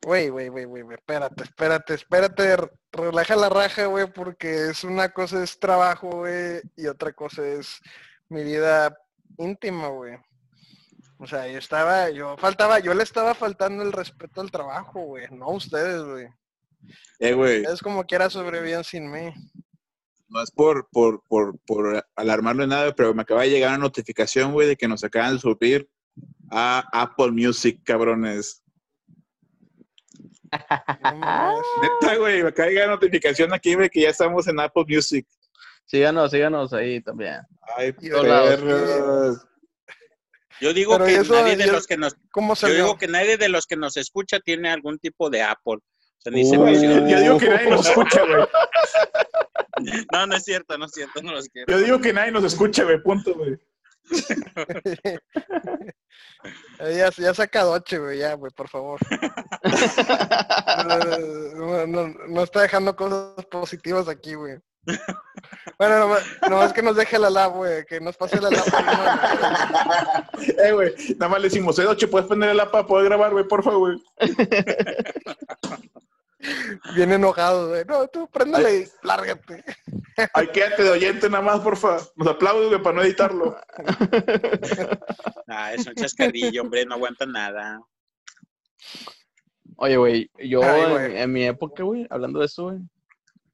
[0.00, 2.56] Güey, güey, güey, güey, espérate, espérate, espérate,
[2.92, 7.80] relaja la raja, güey, porque es una cosa es trabajo, güey, y otra cosa es
[8.28, 8.96] mi vida
[9.38, 10.16] íntima, güey.
[11.18, 15.26] O sea, yo estaba, yo faltaba, yo le estaba faltando el respeto al trabajo, güey,
[15.32, 16.28] no a ustedes, güey.
[17.18, 19.32] Eh, güey, Es como quiera sobrevivían sin mí.
[20.28, 23.78] no es por, por, por, por alarmarlo de nada, pero me acaba de llegar una
[23.78, 25.90] notificación, güey, de que nos acaban de subir
[26.50, 28.62] a Apple Music, cabrones.
[31.04, 31.60] No mames.
[32.02, 35.26] Neta, güey, me de llegar una notificación aquí, güey, que ya estamos en Apple Music.
[35.86, 37.40] Síganos, síganos ahí también.
[37.76, 39.46] Ay, perros.
[40.60, 42.16] Yo digo Pero que eso- nadie de yo- los que nos...
[42.32, 45.76] ¿Cómo Yo digo que nadie de los que nos escucha tiene algún tipo de Apple.
[45.76, 48.46] O sea, ni se Uy, pusieron- yo digo que nadie nos escucha, güey.
[50.12, 51.70] No, no es cierto, no es cierto, no los quiero.
[51.70, 53.56] Yo digo que nadie nos escucha, güey, punto, güey.
[56.80, 59.00] Eh, ya, ya saca doche, güey, ya, güey, por favor.
[61.56, 64.58] No, no, no está dejando cosas positivas aquí, güey.
[65.78, 68.64] Bueno, nomás, nomás que nos deje la lab, güey, que nos pase la lab.
[70.64, 73.32] eh, güey, nada más le decimos, eh, Doche, ¿puedes poner el app para poder grabar,
[73.32, 74.02] güey, por favor, güey?
[76.94, 77.84] Bien enojado, güey.
[77.84, 79.64] No, tú préndele y lárgate.
[80.34, 81.98] Ay, quédate de oyente nada más, porfa.
[82.16, 83.56] Nos aplaudes, güey, para no editarlo.
[85.48, 87.80] Ah, es un chascarrillo, hombre, no aguanta nada.
[89.76, 91.18] Oye, güey, yo Ay, en, güey.
[91.18, 92.78] en mi época, güey, hablando de eso, güey,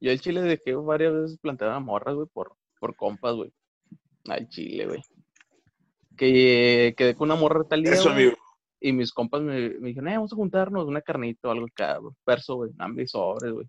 [0.00, 3.52] yo el chile dejé varias veces plantear a morras, güey, por, por compas, güey.
[4.28, 5.02] Al chile, güey.
[6.16, 8.43] Que quedé con una morra tal día, Eso, güey, amigo.
[8.88, 11.96] Y mis compas me, me dijeron, eh, vamos a juntarnos, una carnita o algo acá,
[11.96, 12.14] güey.
[12.26, 13.66] Verso, güey, hambre y sobres, güey.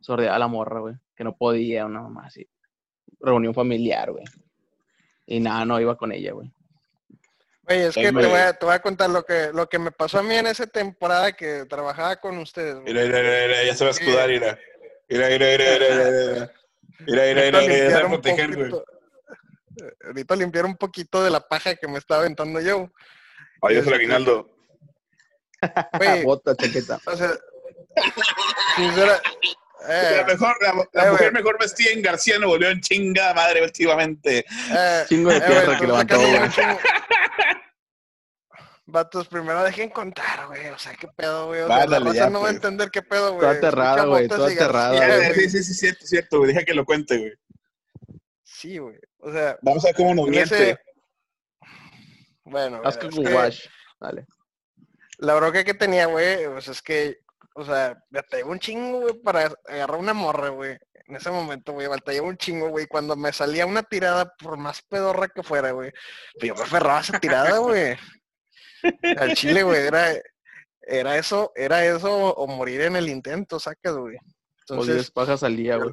[0.00, 2.46] Sordeaba a la morra, güey, que no podía, una mamá así.
[3.20, 4.24] Reunión familiar, güey.
[5.26, 6.52] Y nada, no iba con ella, güey.
[7.68, 9.92] Oye, es que te voy, a, te voy a contar lo que, lo que me
[9.92, 12.74] pasó a mí en esa temporada que trabajaba con ustedes.
[12.74, 12.92] güey.
[12.92, 14.58] Mira, mira, mira, mira, ya se va a escudar, mira.
[15.08, 16.52] Mira, mira, mira, mira, mira, mira.
[17.06, 18.70] Mira, mira, mira, ya se limpiar va a un proteger, güey.
[18.70, 18.84] poquito-
[19.82, 22.90] eh, Ahorita limpiar un poquito de la paja que me estaba aventando yo.
[23.62, 24.48] Adiós, el aguinaldo.
[26.24, 26.98] Bota, chaqueta.
[27.06, 27.30] o sea,
[28.76, 29.20] sincera,
[29.88, 33.60] eh, La, mejor, la, la eh, mujer mejor vestida en García Nuevo León, chingada madre,
[33.60, 34.44] efectivamente.
[34.70, 36.16] eh, Chingo de eh, tierra que levantó,
[38.84, 40.66] Vatos, primero dejen contar, güey.
[40.68, 41.60] O sea, qué pedo, güey.
[41.62, 42.54] O sea, la ya, no va a pues.
[42.56, 43.40] entender qué pedo, güey.
[43.40, 45.34] Toda aterrada, Escucha güey, aterrada, güey.
[45.34, 46.52] Sí, sí, sí, cierto, cierto, güey.
[46.52, 47.32] Deja que lo cuente, güey.
[48.42, 48.96] Sí, güey.
[49.18, 50.80] O sea, Vamos a ver cómo nos ese- miente.
[52.44, 53.66] Bueno, Haz que wash.
[54.00, 54.26] Dale.
[55.18, 57.18] la bronca que tenía, güey, pues es que,
[57.54, 60.76] o sea, batallé un chingo, güey, para agarrar una morra, güey.
[61.06, 62.86] En ese momento, güey, batallé un chingo, güey.
[62.86, 65.92] Cuando me salía una tirada, por más pedorra que fuera, güey,
[66.38, 67.96] pues yo me aferraba a esa tirada, güey.
[69.18, 70.12] Al chile, güey, era,
[70.80, 74.16] era eso, era eso o morir en el intento, sacas, güey.
[74.16, 75.92] O 10 Entonces, pajas al día, güey.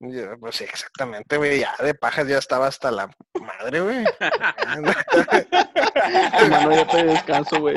[0.00, 4.04] Yo, pues sí, exactamente, güey, ya de pajas ya estaba hasta la madre, güey.
[6.40, 7.76] Hermano, ya te descanso, güey.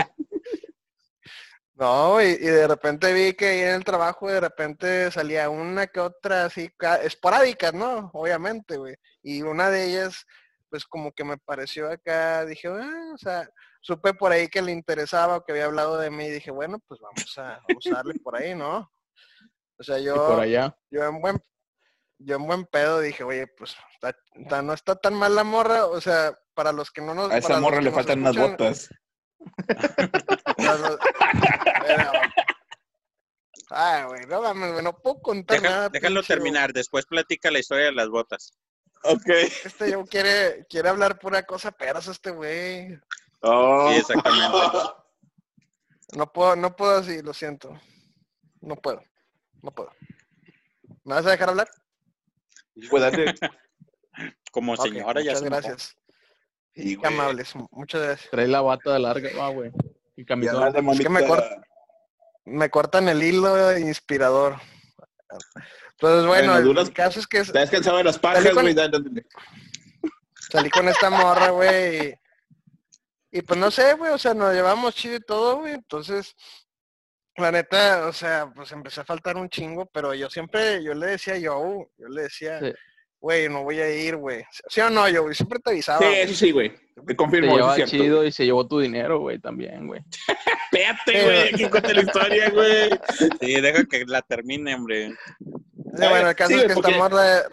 [1.75, 5.85] No, y, y de repente vi que ahí en el trabajo de repente salía una
[5.85, 8.09] que otra así, ca- esporádicas, ¿no?
[8.13, 8.95] Obviamente, güey.
[9.21, 10.25] Y una de ellas,
[10.71, 13.47] pues como que me pareció acá, dije, ah, o sea,
[13.81, 16.79] supe por ahí que le interesaba o que había hablado de mí y dije, bueno,
[16.87, 18.91] pues vamos a, vamos a darle por ahí, ¿no?
[19.77, 20.75] O sea, Y por yo, allá.
[20.89, 21.39] yo en buen,
[22.19, 25.85] yo en buen pedo dije, oye, pues está- está- no está tan mal la morra,
[25.85, 27.31] o sea, para los que no nos...
[27.31, 28.89] A esa morra le faltan unas botas.
[30.57, 30.99] los-
[31.85, 32.11] Pero-
[33.69, 35.89] Ay, güey, no mames, güey, no puedo contar Deja- nada.
[35.89, 38.53] déjalo pinche, terminar, después platica la historia de las botas.
[39.03, 39.27] Ok.
[39.65, 42.97] Este yo quiere, quiere hablar pura cosa peras este güey.
[43.41, 43.89] Oh.
[43.91, 44.57] Sí, exactamente.
[46.15, 47.77] No puedo, no puedo así, lo siento.
[48.61, 49.03] No puedo.
[49.61, 49.91] No puedo.
[51.03, 51.69] ¿Me vas a dejar hablar?
[52.99, 53.35] Date.
[54.51, 55.95] Como Ok, señora ya muchas se gracias.
[56.75, 58.29] Sí, amables, muchas gracias.
[58.31, 59.71] Trae la bata de larga, va, güey.
[60.15, 61.61] Y de Es que me corta.
[62.45, 64.55] Me cortan el hilo inspirador.
[65.91, 68.43] Entonces, bueno, Bueno, el, duras- el caso es que Te has cansado de las pajas,
[68.43, 68.75] Salí con- güey.
[70.49, 72.17] salí con esta morra, güey.
[73.31, 75.73] Y, y pues no sé, güey, o sea, nos llevamos chido y todo, güey.
[75.73, 76.35] Entonces,
[77.37, 81.07] la neta, o sea, pues empecé a faltar un chingo, pero yo siempre, yo le
[81.07, 82.73] decía yo, yo le decía, Sí.
[83.19, 84.43] güey, no voy a ir, güey.
[84.67, 85.35] ¿Sí o no, yo, güey?
[85.35, 85.99] Siempre te avisaba.
[85.99, 86.69] Sí, eso sí, güey.
[86.95, 87.91] Te Se confirmo, eso lleva es cierto.
[88.05, 90.01] chido y se llevó tu dinero, güey, también, güey.
[90.71, 91.53] Espérate, güey.
[91.53, 92.89] Aquí cuenta la historia, güey.
[93.39, 95.09] Sí, deja que la termine, hombre.
[95.09, 97.43] Sí, bueno, el caso Sí, es que porque- esta morra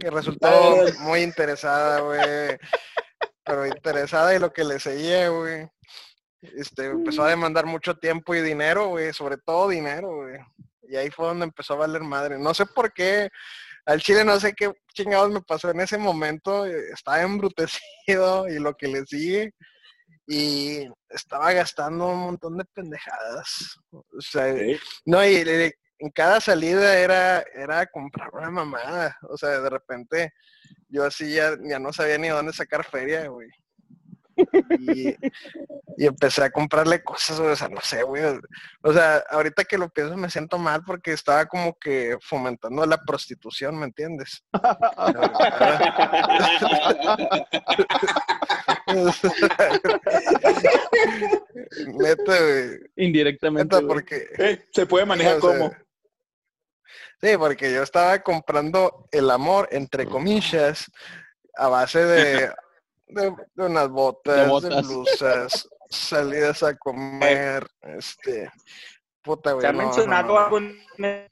[0.00, 2.58] que resultó muy interesada, güey.
[3.44, 5.68] Pero interesada y lo que le seguía, güey.
[6.42, 9.12] Este, empezó a demandar mucho tiempo y dinero, güey.
[9.12, 10.38] Sobre todo dinero, güey.
[10.88, 12.38] Y ahí fue donde empezó a valer madre.
[12.38, 13.28] No sé por qué.
[13.86, 16.66] Al chile no sé qué chingados me pasó en ese momento.
[16.66, 19.52] eh, Estaba embrutecido y lo que le sigue.
[20.26, 23.78] Y estaba gastando un montón de pendejadas.
[23.92, 24.78] O sea, Sí.
[25.06, 25.36] no, y
[26.00, 29.16] y en cada salida era, era comprar una mamada.
[29.22, 30.32] O sea, de repente
[30.88, 33.48] yo así ya, ya no sabía ni dónde sacar feria, güey.
[34.78, 35.16] Y,
[35.96, 38.22] y empecé a comprarle cosas, güey, o sea, no sé, güey.
[38.82, 42.98] O sea, ahorita que lo pienso me siento mal porque estaba como que fomentando la
[42.98, 44.44] prostitución, ¿me entiendes?
[51.86, 52.78] Neta, güey.
[52.96, 53.76] Indirectamente.
[53.76, 54.28] Neta, porque...
[54.38, 55.72] Eh, Se puede manejar O sea, como.
[57.20, 60.90] Sí, porque yo estaba comprando el amor, entre comillas,
[61.56, 62.52] a base de,
[63.08, 68.50] de, de unas botas, De blusas, salidas a comer, este,
[69.22, 69.62] puta, güey.
[69.62, 70.38] ¿Se han no, mencionado no.
[70.38, 70.58] algo?
[70.58, 71.28] en-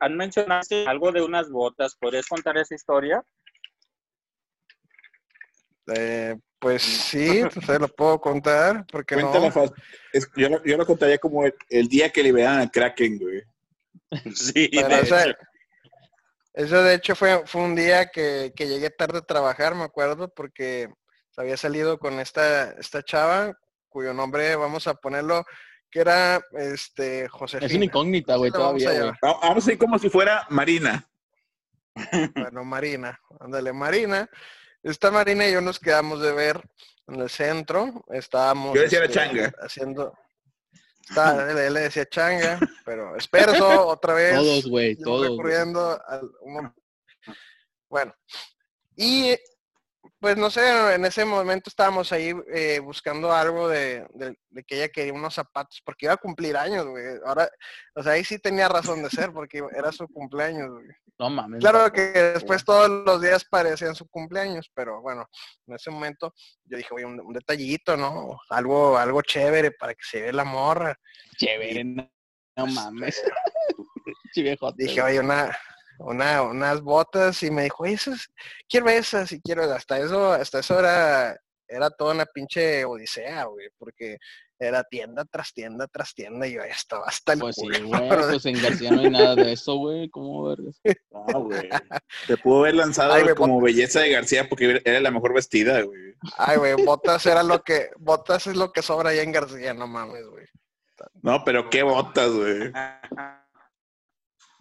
[0.00, 1.94] ¿Han mencionado algo de unas botas?
[1.96, 3.24] ¿Podrías contar esa historia?
[5.94, 9.64] Eh, pues sí, te lo puedo contar, porque Cuéntala no.
[10.12, 13.42] Es- yo, lo, yo lo contaría como el, el día que liberaron a Kraken, güey.
[14.34, 15.14] Sí, Pero de hecho.
[16.56, 20.32] Eso de hecho fue, fue un día que, que llegué tarde a trabajar, me acuerdo,
[20.32, 20.88] porque
[21.36, 23.58] había salido con esta, esta chava,
[23.90, 25.44] cuyo nombre vamos a ponerlo,
[25.90, 27.66] que era este Josefina.
[27.66, 29.18] Es una incógnita, güey, vamos todavía, a güey.
[29.42, 31.06] Vamos a ir como si fuera Marina.
[32.34, 34.28] Bueno, Marina, ándale, Marina.
[34.82, 36.62] Esta Marina y yo nos quedamos de ver
[37.06, 39.52] en el centro, estábamos Yo decía la este, changa.
[39.60, 40.14] haciendo...
[41.08, 44.34] Está, él, él le decía changa, pero Esperso otra vez.
[44.34, 45.38] Todos, güey, todos.
[46.06, 46.30] al
[47.88, 48.14] Bueno,
[48.96, 49.36] y
[50.26, 54.74] pues no sé, en ese momento estábamos ahí eh, buscando algo de, de- de que
[54.74, 57.04] ella quería unos zapatos, porque iba a cumplir años, güey.
[57.24, 57.48] Ahora,
[57.94, 60.86] o sea, ahí sí tenía razón de ser, porque era su cumpleaños, güey.
[61.20, 61.60] No mames.
[61.60, 65.28] Claro que después todos los días parecían su cumpleaños, pero bueno,
[65.68, 66.34] en ese momento
[66.64, 68.40] yo dije, oye, un, un detallito, ¿no?
[68.50, 70.98] Algo, algo chévere para que se vea la morra.
[71.36, 72.10] Chévere, no,
[72.56, 73.22] no mames.
[74.88, 75.56] Dije, oye, una,
[75.98, 78.28] una, unas botas y me dijo, oye, esas,
[78.68, 81.36] quiero esas y quiero, hasta eso, hasta eso era
[81.68, 84.18] era toda una pinche odisea, güey, porque
[84.58, 88.08] era tienda tras tienda tras tienda y yo estaba hasta el Pues sí, culo, güey,
[88.08, 88.28] bro.
[88.28, 90.08] pues en García no hay nada de eso, güey.
[90.08, 90.80] ¿Cómo vergas?
[91.10, 91.68] No, güey.
[92.26, 95.82] Te pudo haber lanzado Ay, güey, como belleza de García porque era la mejor vestida,
[95.82, 96.14] güey.
[96.38, 99.86] Ay, güey, botas era lo que, botas es lo que sobra allá en García, no
[99.86, 100.46] mames, güey.
[101.20, 102.72] No, pero qué botas, güey.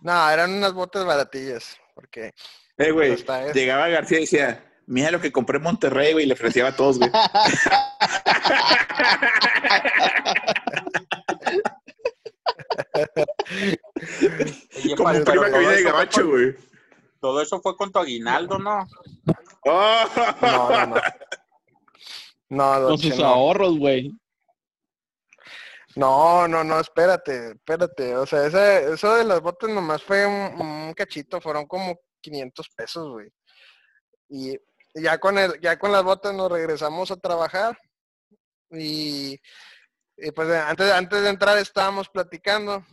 [0.06, 2.32] No, eran unas botas baratillas, porque
[2.78, 3.16] Eh, güey,
[3.56, 6.76] llegaba García y decía, mira lo que compré en Monterrey, güey, y le ofrecía a
[6.76, 7.10] todos, güey.
[14.78, 16.56] Oye, Como un prima que viene de gabacho, güey.
[17.20, 18.88] Todo eso fue con tu aguinaldo, ¿no?
[19.66, 20.06] ¡Oh!
[20.42, 20.96] no, no, no.
[22.48, 24.12] No, Con sus ahorros, güey.
[25.96, 28.16] No, no, no, espérate, espérate.
[28.18, 32.70] O sea, ese, eso de las botas nomás fue un, un cachito, fueron como 500
[32.76, 33.30] pesos, güey.
[34.30, 34.58] Y
[34.96, 37.78] ya con el, ya con las botas nos regresamos a trabajar.
[38.72, 39.40] Y,
[40.18, 42.84] y pues antes, antes de entrar estábamos platicando.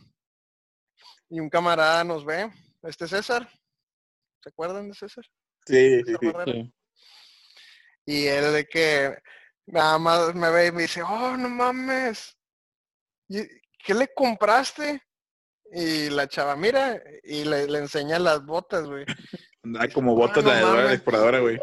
[1.29, 2.51] Y un camarada nos ve,
[2.83, 3.49] este César.
[4.41, 5.25] ¿Se acuerdan de César?
[5.65, 6.27] Sí, sí, César sí.
[6.31, 6.51] Barrera.
[6.63, 6.73] Sí.
[8.05, 9.17] Y él de que
[9.65, 12.37] nada más me ve y me dice, oh, no mames.
[13.27, 13.41] ¿Y
[13.85, 15.01] ¿Qué le compraste?
[15.73, 19.05] Y la chava mira y le, le enseña las botas, güey.
[19.79, 21.59] Hay como botas no la de la exploradora, güey.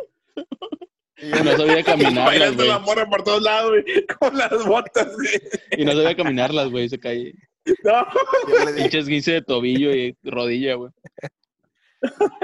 [1.16, 2.68] Y No sabía caminarlas, Bailando güey.
[2.68, 4.06] la morra por todos lados, güey.
[4.20, 5.40] Con las botas, güey.
[5.72, 6.88] Y no sabía caminarlas, güey.
[6.88, 7.32] Se cae.
[7.84, 8.06] No.
[8.74, 10.90] Pinches 15 de tobillo y rodilla, güey.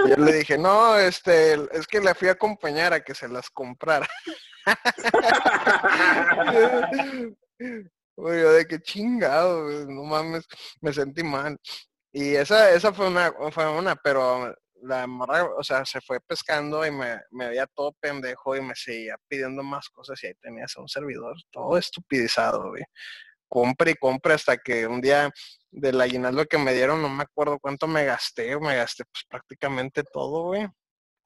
[0.09, 3.51] yo le dije, no, este, es que le fui a acompañar a que se las
[3.51, 4.07] comprara.
[8.17, 10.47] Güey, yo de que chingado, no mames,
[10.81, 11.59] me sentí mal.
[12.13, 16.87] Y esa, esa fue una, fue una, pero la morra, o sea, se fue pescando
[16.87, 20.77] y me, me veía todo pendejo y me seguía pidiendo más cosas y ahí tenías
[20.77, 22.85] un servidor todo estupidizado, güey.
[23.49, 25.31] Compre y compre hasta que un día
[25.71, 30.03] del aguinaldo que me dieron, no me acuerdo cuánto me gasté, me gasté pues prácticamente
[30.05, 30.67] todo, güey.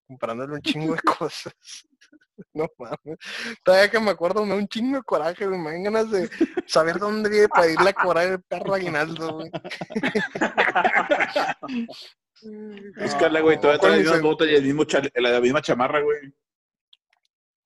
[0.08, 1.54] Comprándole un chingo de cosas.
[2.54, 3.18] No mames.
[3.62, 5.58] Todavía que me acuerdo, me da un chingo de coraje, güey.
[5.58, 6.28] Me dan ganas de
[6.66, 9.50] saber dónde vive para irle a cobrar el perro aguinaldo, güey.
[13.00, 13.60] Búscala, güey.
[13.60, 16.18] Todavía trae las seg- botas y el mismo chale- la misma chamarra, güey.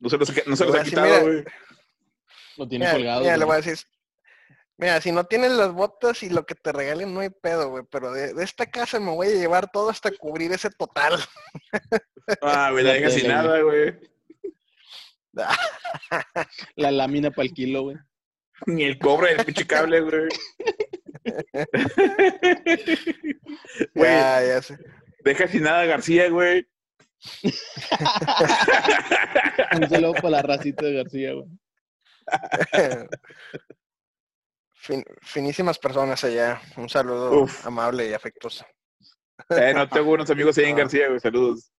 [0.01, 1.21] No se los, ha- no se los ha quitado, mira.
[1.23, 1.45] güey.
[2.57, 3.21] Lo tiene Mira, colgado.
[3.21, 3.47] mira, le güey.
[3.47, 3.87] voy a decir.
[4.77, 7.85] Mira, si no tienes las botas y lo que te regalen no hay pedo, güey.
[7.91, 11.21] Pero de, de esta casa me voy a llevar todo hasta cubrir ese total.
[12.43, 13.95] Ah, güey, la La deja sin nada, güey.
[16.77, 17.97] La lámina para el kilo, güey.
[18.67, 20.29] Ni el cobre del pinche cable, güey.
[23.95, 24.77] Güey, Ya, ya sé.
[25.25, 26.67] deja sin nada a García, güey.
[29.77, 31.47] Un saludo para la racita de García, güey.
[34.75, 36.61] Fin- finísimas personas allá.
[36.77, 37.67] Un saludo Uf.
[37.67, 38.65] amable y afectuoso.
[39.51, 40.77] Eh, no tengo unos amigos ahí en No.
[40.79, 41.21] García, güey.
[41.21, 41.71] Saludos.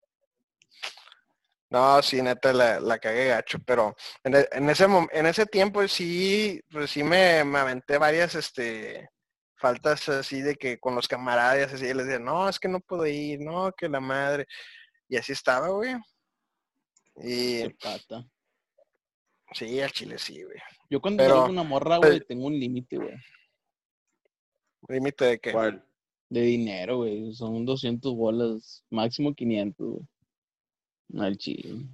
[1.75, 5.85] No, sí, neta, la, la cagué gacho, pero en, e- en ese en ese tiempo
[5.89, 9.09] sí, pues sí me, me aventé varias este
[9.57, 13.05] faltas así de que con los camaradas así les decía, no, es que no puedo
[13.05, 14.45] ir, no, que la madre.
[15.09, 15.95] Y así estaba, güey.
[17.17, 18.25] Y Qué pata.
[19.51, 20.57] sí, al chile sí, güey.
[20.89, 23.15] Yo cuando Pero- salgo una morra, güey, tengo un límite, güey.
[24.87, 25.51] Límite de que.
[25.51, 25.85] ¿Cuál?
[26.29, 27.33] De dinero, güey.
[27.33, 30.07] Son 200 bolas, máximo 500, güey.
[31.17, 31.85] Al chile.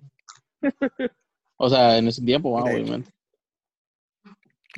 [1.58, 3.12] O sea, en ese tiempo, ah, De- obviamente.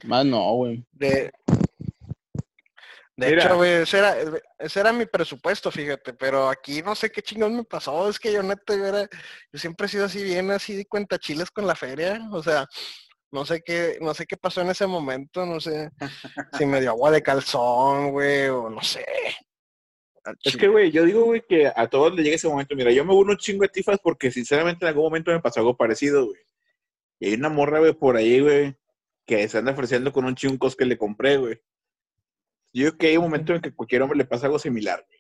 [0.06, 0.84] Más no, güey.
[0.92, 1.32] De,
[3.16, 3.44] de Mira.
[3.46, 4.16] hecho, güey, ese era,
[4.58, 8.34] ese era mi presupuesto, fíjate, pero aquí no sé qué chingón me pasó, es que
[8.34, 9.04] yo neta, yo era,
[9.52, 12.66] yo siempre he sido así bien, así de cuentachiles con la feria, o sea,
[13.32, 15.92] no sé qué, no sé qué pasó en ese momento, no sé
[16.54, 19.06] si me dio agua de calzón, güey, o no sé.
[20.24, 22.76] Al Es que, güey, yo digo, güey, que a todos les llega ese momento.
[22.76, 25.60] Mira, yo me uno un chingo de tifas porque, sinceramente, en algún momento me pasó
[25.60, 26.40] algo parecido, güey.
[27.20, 28.76] Y hay una morra, güey, por ahí, güey,
[29.26, 31.62] que se anda ofreciendo con un chingos que le compré, güey.
[32.74, 35.06] Yo creo que hay un momento en que a cualquier hombre le pasa algo similar.
[35.06, 35.20] güey.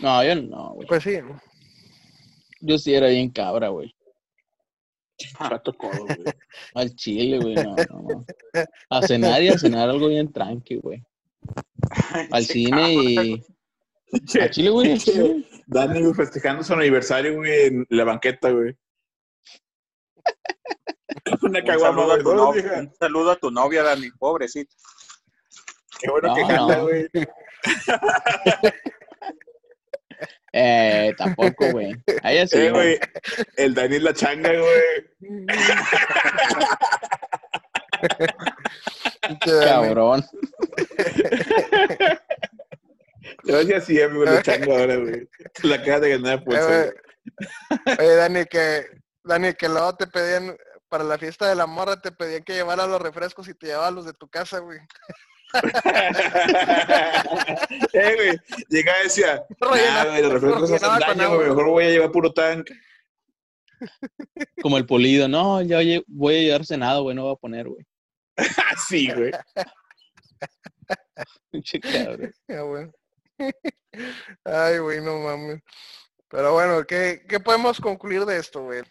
[0.00, 0.88] No, yo no, güey.
[0.88, 1.18] Pues sí,
[2.60, 3.94] Yo sí era bien cabra, güey.
[5.38, 6.34] Pato codo, güey.
[6.74, 7.54] Al chile, güey.
[7.54, 8.24] No, no.
[8.90, 11.04] A cenar y a cenar algo bien tranqui, güey.
[12.30, 13.42] Al cine y.
[14.40, 14.98] A Chile, güey.
[15.66, 18.76] Dani, güey, festejando su aniversario, güey, en la banqueta, güey.
[21.42, 24.74] Una Un saludo, a tu ¿no, novia, un saludo a tu novia, Dani, pobrecito.
[26.00, 26.82] Qué bueno que No, canta, no.
[26.84, 27.08] güey.
[30.56, 31.92] Eh, tampoco, güey.
[32.22, 32.96] Ahí así, Eh, güey.
[33.56, 35.10] El Dani es la changa, güey.
[39.44, 40.24] Cabrón.
[43.44, 45.28] Yo decía amigo, la changa ahora, güey.
[45.62, 46.66] La cara de ganar Eh, pues.
[46.66, 47.96] güey.
[47.98, 48.86] Oye, Dani, que,
[49.22, 50.56] Dani, que luego te pedían,
[50.88, 53.90] para la fiesta de la morra, te pedían que llevara los refrescos y te llevaba
[53.90, 54.78] los de tu casa, güey.
[57.92, 58.38] eh, güey.
[58.68, 61.48] Llegaba y decía, Rellena- nah, güey, los refrescos hacen daño, güey.
[61.48, 62.70] Mejor voy a llevar puro tank.
[64.62, 65.28] Como el polido.
[65.28, 67.14] No, ya lle- voy a llevar cenado, güey.
[67.16, 67.84] No voy a poner, güey.
[68.76, 69.32] Así, güey.
[71.50, 72.32] Pinche cabrón.
[72.48, 72.90] Ya, güey.
[74.44, 75.62] Ay, güey, no mames.
[76.28, 78.82] Pero bueno, ¿qué, qué podemos concluir de esto, güey?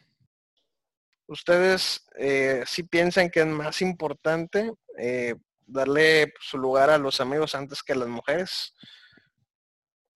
[1.28, 5.36] ¿Ustedes eh, sí piensan que es más importante eh,
[5.66, 8.74] darle su lugar a los amigos antes que a las mujeres?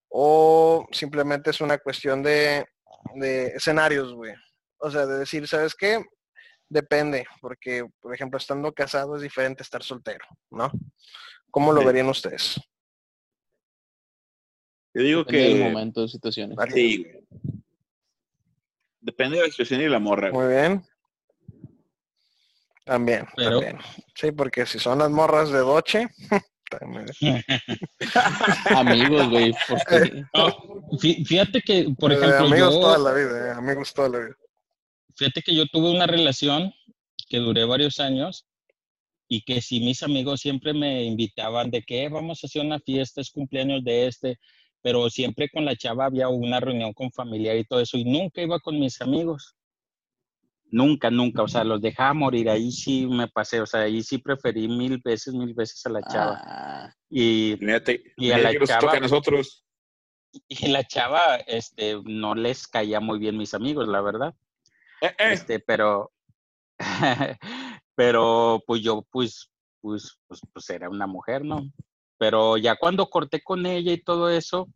[0.10, 2.66] ¿O simplemente es una cuestión de,
[3.16, 4.34] de escenarios, güey?
[4.78, 6.04] O sea, de decir, ¿sabes qué?
[6.70, 10.70] Depende, porque, por ejemplo, estando casado es diferente a estar soltero, ¿no?
[11.50, 11.88] ¿Cómo lo Sí.
[11.88, 12.60] verían ustedes?
[14.94, 15.64] Yo digo Depende del que.
[15.64, 16.56] momento, de situaciones.
[16.58, 16.72] Vale.
[16.72, 17.24] Sí, güey.
[19.00, 20.32] Depende de la situación y la morra.
[20.32, 20.84] Muy bien.
[22.84, 23.78] También, Pero- también.
[24.16, 26.08] Sí, porque si son las morras de Doche,
[26.70, 27.06] también.
[28.76, 29.54] Amigos, güey.
[29.68, 30.48] Porque No,
[31.00, 34.20] fí- fíjate que, por Eh, ejemplo, amigos yo, toda la vida, eh, amigos toda la
[34.20, 34.36] vida.
[35.18, 36.74] Fíjate que yo tuve una relación
[37.30, 38.46] que duré varios años
[39.28, 42.80] y que si mis amigos siempre me invitaban de que "Eh, vamos a hacer una
[42.80, 44.40] fiesta, es cumpleaños de este,
[44.82, 48.42] pero siempre con la chava había una reunión con familiar y todo eso y nunca
[48.42, 49.56] iba con mis amigos.
[50.70, 54.18] Nunca, nunca, o sea, los dejaba morir, ahí sí me pasé, o sea, ahí sí
[54.18, 56.42] preferí mil veces, mil veces a la chava.
[56.46, 56.94] Ah,
[58.18, 59.64] Y a la que nos chava- toca a nosotros.
[60.50, 64.36] y la chava, este, no les caía muy bien mis amigos, la verdad.
[65.02, 65.34] Eh, eh.
[65.34, 66.12] Este, pero,
[67.96, 69.50] pero pues yo, pues,
[69.82, 71.62] pues, pues, pues era una mujer, ¿no?
[72.18, 74.68] Pero ya cuando corté con ella y todo eso,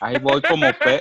[0.00, 1.00] ahí voy como pe-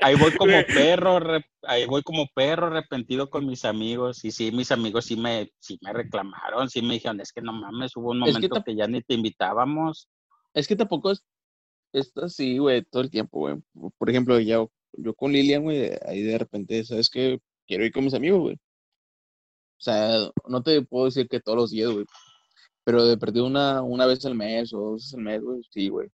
[0.00, 1.18] ahí voy como perro,
[1.62, 4.24] ahí voy como perro arrepentido con mis amigos.
[4.24, 7.52] Y sí, mis amigos sí me, sí me reclamaron, sí me dijeron, es que no
[7.52, 10.08] mames, hubo un Es que momento que ya ni te invitábamos.
[10.54, 11.24] es que tampoco es,
[11.92, 13.56] es así, güey, todo el tiempo, güey.
[13.98, 17.38] Por ejemplo, yo, yo con Lilian, güey, ahí de repente, ¿sabes qué?
[17.66, 18.54] Quiero ir con mis amigos, güey.
[18.54, 22.04] O sea, no te puedo decir que todos los días, güey.
[22.84, 25.88] Pero de perdido una, una vez al mes o dos veces al mes, güey, sí,
[25.88, 26.08] güey.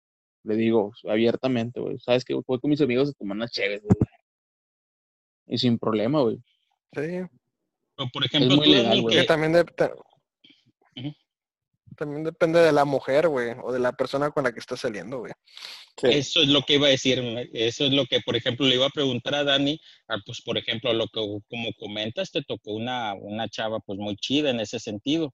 [0.44, 2.00] Le digo abiertamente, güey.
[2.00, 2.34] ¿Sabes qué?
[2.34, 3.96] Voy con mis amigos a tomar unas chéves, güey.
[5.48, 6.38] Y sin problema, güey.
[6.38, 7.22] Sí,
[7.96, 9.18] Pero, por ejemplo, muy tú, legal, güey.
[9.18, 9.66] que también, de-.
[12.00, 15.20] También depende de la mujer, güey, o de la persona con la que estás saliendo,
[15.20, 15.34] güey.
[15.98, 16.08] Sí.
[16.08, 17.22] Eso es lo que iba a decir,
[17.54, 20.58] eso es lo que, por ejemplo, le iba a preguntar a Dani, ah, pues, por
[20.58, 21.20] ejemplo, lo que
[21.50, 25.34] como comentas, te tocó una, una chava, pues, muy chida en ese sentido.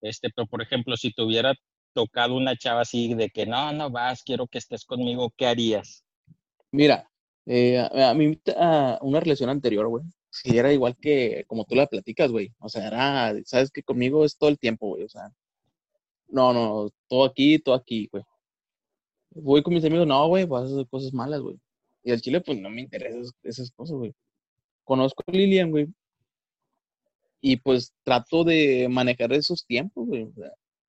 [0.00, 1.54] Este, pero, por ejemplo, si te hubiera
[1.92, 6.04] tocado una chava así de que, no, no vas, quiero que estés conmigo, ¿qué harías?
[6.70, 7.10] Mira,
[7.46, 11.88] eh, a, mí, a una relación anterior, güey, sí era igual que como tú la
[11.88, 12.54] platicas, güey.
[12.60, 15.02] O sea, era, sabes que conmigo es todo el tiempo, güey.
[15.02, 15.32] O sea,
[16.30, 18.22] no, no, todo aquí, todo aquí, güey.
[19.32, 21.56] Voy con mis amigos, no, güey, vas a hacer cosas malas, güey.
[22.02, 24.14] Y al chile, pues no me interesan esas, cosas, güey.
[24.84, 25.86] Conozco a Lilian, güey.
[27.40, 30.22] Y pues trato de manejar esos tiempos, güey.
[30.24, 30.50] O sea,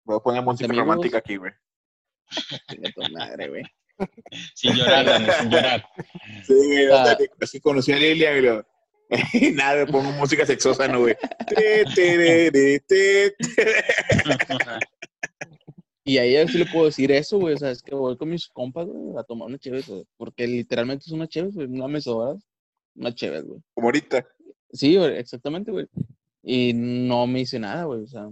[0.03, 0.85] Voy a poner música amigos.
[0.85, 1.51] romántica aquí, güey.
[3.13, 3.63] madre, güey.
[4.55, 5.85] Sin llorar, Dani, sin llorar.
[6.45, 6.87] Sí, güey.
[6.91, 7.15] Ah.
[7.17, 8.65] que- Así conocí a Lilia, y lo-
[9.55, 11.15] Nada, me pongo música sexosa, ¿no, güey?
[11.47, 13.35] Te, te, te, te, te.
[16.03, 17.53] Y a ella sí le puedo decir eso, güey.
[17.53, 20.03] O sea, es que voy con mis compas, güey, a tomar una chévere, güey.
[20.17, 21.67] Porque literalmente es una chévere, güey.
[21.67, 22.43] Una mesodas,
[22.95, 23.61] una chévere, güey.
[23.73, 24.27] Como ahorita.
[24.71, 25.87] Sí, güey, exactamente, güey.
[26.43, 28.01] Y no me dice nada, güey.
[28.01, 28.29] O sea,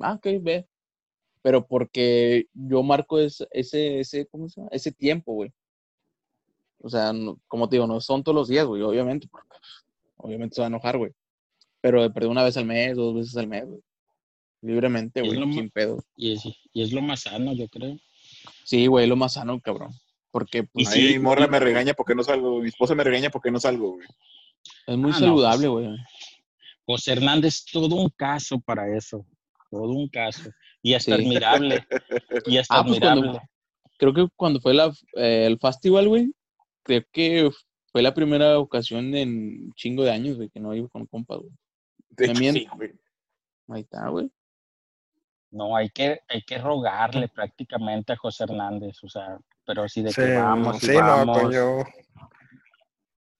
[0.00, 0.66] ah, ok, ve.
[1.42, 4.68] Pero porque yo marco ese, ese, ese, ¿cómo se llama?
[4.72, 5.50] Ese tiempo, güey.
[6.80, 9.26] O sea, no- como te digo, no son todos los días, güey, obviamente.
[9.30, 9.48] Porque,
[10.16, 11.12] obviamente se va a enojar, güey.
[11.80, 13.80] Pero de perder una vez al mes, dos veces al mes, güey.
[14.66, 16.02] Libremente, güey, sin pedo.
[16.16, 16.42] Y es,
[16.72, 17.96] y es lo más sano, yo creo.
[18.64, 19.90] Sí, güey, lo más sano, cabrón.
[20.32, 22.60] Porque, pues, Y Ahí sí, mi morra me regaña porque no salgo.
[22.60, 24.06] Mi esposa me regaña porque no salgo, güey.
[24.88, 25.88] es muy Ah, no, saludable, güey.
[26.84, 29.24] José Hernández, todo un caso para eso,
[29.70, 30.50] todo un caso.
[30.82, 31.22] Y hasta Sí.
[31.22, 31.84] admirable,
[32.46, 33.48] y hasta Ah, pues, cuando- admirable.
[33.98, 36.32] Creo que cuando fue la, eh, el festival, güey,
[36.82, 37.50] creo que
[37.92, 39.28] fue la primera ocasión en
[39.68, 41.52] un chingo de años, güey, que no iba con compas, güey.
[42.10, 42.90] De hecho, También- sí, güey.
[43.68, 44.28] Ahí está, güey.
[45.50, 50.10] No, hay que, hay que rogarle prácticamente a José Hernández, o sea, pero así de
[50.10, 51.40] Sí, que vamos sí, no, vamos.
[51.42, 51.82] pues yo.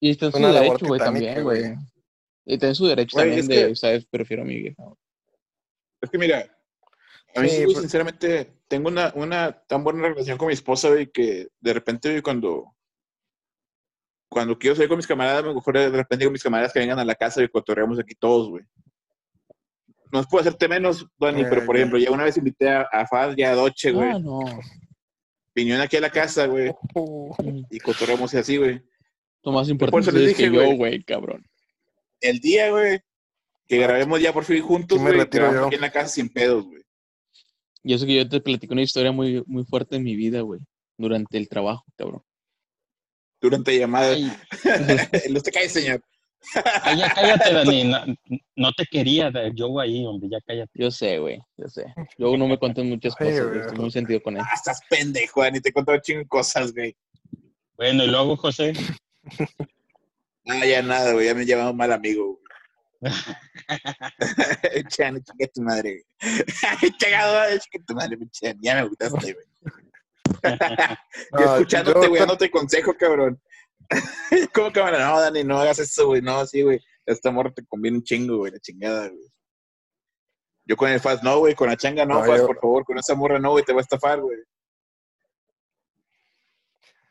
[0.01, 1.75] Y está en su derecho, güey, también, güey.
[2.45, 4.07] Y está en su derecho también de, que- ¿sabes?
[4.07, 4.83] Prefiero a mi vieja.
[6.01, 6.47] Es que mira,
[7.35, 10.55] a mí Sí, sí, güey, pues- sinceramente, tengo una, una tan buena relación con mi
[10.55, 12.73] esposa, güey, que de repente, güey, cuando,
[14.31, 16.79] cuando quiero salir con mis camaradas, me mejor de repente digo a mis camaradas que
[16.79, 18.65] vengan a la casa y cotorreamos aquí todos, güey.
[20.13, 21.81] No puedo hacerte menos, Dani, Eh, pero por ya.
[21.81, 24.11] ejemplo, ya una vez invité a, a Faz y a Doche, güey.
[24.11, 24.41] Ah, no.
[25.55, 27.35] Vinieron aquí a la casa, güey, Uh,
[27.71, 28.83] y cotorreamos y así, güey.
[29.43, 31.03] Lo más por importante eso les es que yo, güey.
[31.03, 31.45] cabrón.
[32.21, 33.01] El día, güey,
[33.69, 35.67] que grabemos ya por fin juntos, güey, grabamos yo.
[35.67, 36.83] aquí en la casa sin pedos, güey.
[37.83, 40.61] Y eso que yo te platico una historia muy, muy fuerte en mi vida, güey.
[40.99, 42.23] Durante el trabajo, cabrón.
[43.41, 44.19] Durante llamadas.
[45.31, 46.03] No te caes, señor.
[46.83, 47.85] Ay, ya cállate, Dani.
[47.85, 48.05] No,
[48.57, 50.73] no te quería yo ahí, hombre, ya cállate.
[50.75, 51.87] Yo sé, güey, yo sé.
[52.19, 53.61] Luego no me cuentan muchas cosas, güey.
[53.61, 54.43] Estoy muy sentido con él.
[54.45, 56.97] Ah, estás pendejo, Dani, te contaba un chingo de cosas, güey.
[57.77, 58.73] Bueno, y luego, José,
[60.49, 62.39] Ah, ya nada, güey, ya me llamamos mal amigo,
[63.01, 63.13] güey.
[64.89, 66.93] Chan, chinga tu madre, güey.
[66.99, 69.47] Chingado, chinga tu madre, mi Chan, ya me gustaste, güey.
[71.33, 73.41] Yo no, escuchándote, yo güey, dándote consejo, cabrón.
[74.55, 76.81] ¿Cómo que No, Dani, no hagas eso, güey, no, sí, güey.
[77.05, 79.29] Esta morra te conviene un chingo, güey, la chingada, güey.
[80.65, 82.85] Yo con el Faz, no, güey, con la changa no, No, Faz, yo- por favor,
[82.85, 84.39] con esa morra no, güey, te va a estafar, güey.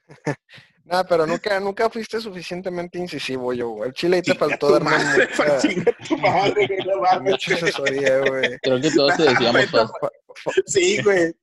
[0.85, 3.87] Nah, pero nunca, nunca fuiste suficientemente incisivo yo, güey.
[3.89, 5.65] El chile ahí te faltó madre, Faz,
[7.21, 8.59] mucha, asesoría, güey.
[8.61, 9.89] Creo que todos te decíamos, Faz.
[10.67, 11.33] Sí, güey.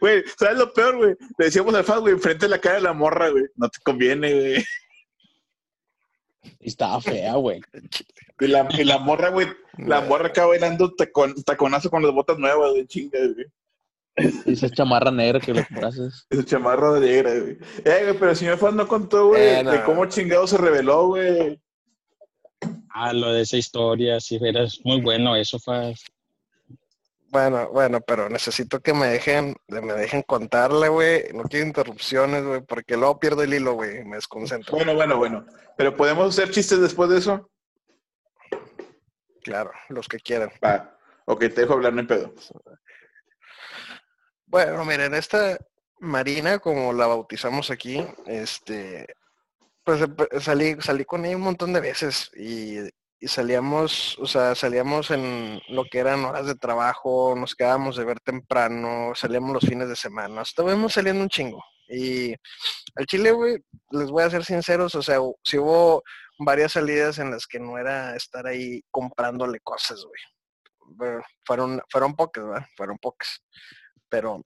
[0.00, 1.14] Güey, ¿sabes lo peor, güey?
[1.38, 3.44] Le decíamos al Faz, güey, enfrente de la cara de la morra, güey.
[3.54, 4.64] No te conviene, güey.
[6.60, 7.60] Y estaba fea, güey.
[8.40, 12.38] Y la, y la morra, güey, la morra acá bailando tacon, taconazo con las botas
[12.38, 13.46] nuevas, güey, chinga, güey.
[14.46, 16.08] Y esa chamarra negra que le compraste.
[16.30, 17.58] Esa chamarra de negra, güey.
[17.84, 19.70] Eh, güey, pero el señor Faz no contó, güey, Eh, no.
[19.72, 21.60] de cómo chingado se reveló, güey.
[22.90, 25.94] ah, lo de esa historia, sí, eras muy bueno, eso fue.
[27.30, 31.24] Bueno, bueno, pero necesito que me dejen, me dejen contarle, güey.
[31.34, 34.04] No quiero interrupciones, güey, porque luego pierdo el hilo, güey.
[34.04, 34.76] Me desconcentro.
[34.76, 35.46] Bueno, bueno, bueno.
[35.76, 37.50] Pero podemos hacer chistes después de eso.
[39.42, 40.50] Claro, los que quieran.
[40.64, 40.96] Va.
[41.26, 42.32] Ok, te dejo hablar, no hay pedo.
[44.46, 45.58] Bueno, miren, esta
[45.98, 49.06] Marina, como la bautizamos aquí, este,
[49.82, 52.78] pues empe- salí, salí con ella un montón de veces y,
[53.18, 58.04] y salíamos, o sea, salíamos en lo que eran horas de trabajo, nos quedábamos de
[58.04, 61.64] ver temprano, salíamos los fines de semana, estábamos saliendo un chingo.
[61.88, 62.34] Y
[62.94, 63.58] al Chile, güey,
[63.90, 66.02] les voy a ser sinceros, o sea, sí hubo
[66.38, 70.20] varias salidas en las que no era estar ahí comprándole cosas, güey.
[70.96, 72.66] Bueno, fueron, fueron pocas, ¿verdad?
[72.76, 73.42] Fueron pocas.
[74.08, 74.44] Pero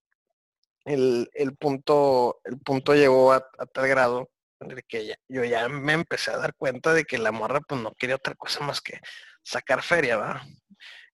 [0.85, 3.41] el, el punto, el punto llegó a
[3.73, 4.29] tal grado
[4.69, 7.93] de que yo ya me empecé a dar cuenta de que la morra pues no
[7.95, 9.01] quería otra cosa más que
[9.43, 10.43] sacar feria, ¿va?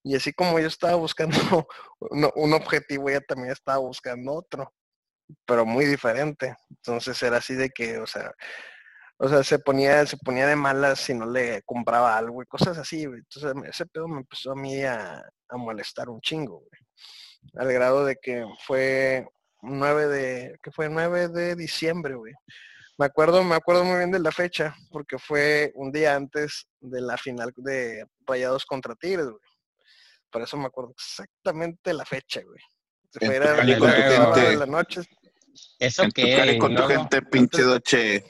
[0.03, 1.37] Y así como yo estaba buscando
[2.01, 4.73] un, objetivo, ella también estaba buscando otro,
[5.45, 6.57] pero muy diferente.
[6.71, 8.33] Entonces era así de que, o sea,
[9.19, 12.79] o sea, se ponía, se ponía de malas si no le compraba algo y cosas
[12.79, 13.21] así, güey.
[13.21, 16.81] Entonces ese pedo me empezó a mí a, a molestar un chingo, güey.
[17.55, 19.27] Al grado de que fue
[19.63, 22.35] 9 de, que fue 9 de diciembre, güey.
[22.99, 27.01] Me acuerdo, me acuerdo muy bien de la fecha, porque fue un día antes de
[27.03, 29.41] la final de Rayados contra Tigres, güey.
[30.31, 32.61] Por eso me acuerdo exactamente la fecha, güey.
[33.11, 34.41] Se fue, gente.
[34.41, 35.03] de la noche.
[35.79, 38.25] ¿Eso y con tu gente, pinche doche.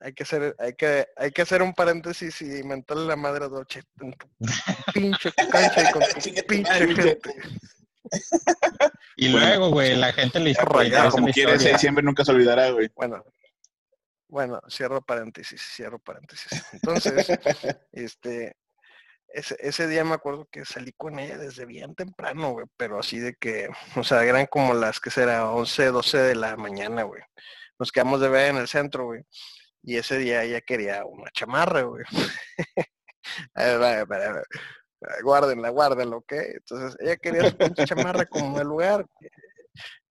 [0.00, 3.48] Hay que hacer, hay que, hay que hacer un paréntesis y mentarle la madre a
[3.48, 4.28] Doche en tu
[4.92, 6.06] pinche cancha y con tu
[6.46, 7.20] pinche gente.
[9.16, 11.72] Y Bueno, luego, güey, la gente le hizo esa Como quiera, ese historia.
[11.72, 12.90] diciembre nunca se olvidará, güey.
[12.94, 13.24] Bueno,
[14.28, 16.62] bueno, cierro paréntesis, cierro paréntesis.
[16.72, 17.26] Entonces,
[17.92, 18.56] este,
[19.28, 23.18] ese, ese día me acuerdo que salí con ella desde bien temprano, güey, pero así
[23.18, 27.22] de que, o sea, eran como las que será 11, 12 de la mañana, güey.
[27.78, 29.22] Nos quedamos de ver en el centro, güey.
[29.82, 32.04] Y ese día ella quería una chamarra, güey.
[33.54, 34.44] A ver, a ver, a ver,
[35.22, 36.32] Guárdenla, guárdenla, ¿ok?
[36.32, 39.06] Entonces, ella quería su pinche chamarra como el lugar.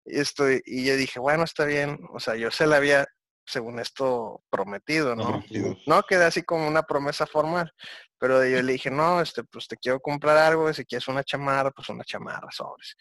[0.05, 1.99] Y, esto, y yo dije, bueno, está bien.
[2.13, 3.07] O sea, yo se la había,
[3.45, 5.43] según esto, prometido, ¿no?
[5.88, 7.71] No quedé así como una promesa formal.
[8.19, 11.71] Pero yo le dije, no, este, pues te quiero comprar algo, si quieres una chamarra,
[11.71, 12.95] pues una chamarra, sobres.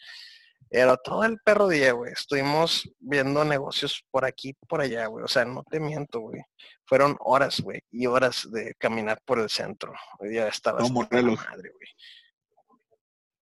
[0.69, 2.11] Era todo el perro día, güey.
[2.11, 5.23] Estuvimos viendo negocios por aquí, por allá, güey.
[5.23, 6.41] O sea, no te miento, güey.
[6.85, 9.93] Fueron horas, güey, y horas de caminar por el centro.
[10.31, 11.39] Ya estaba reloj.
[11.49, 11.87] madre, güey.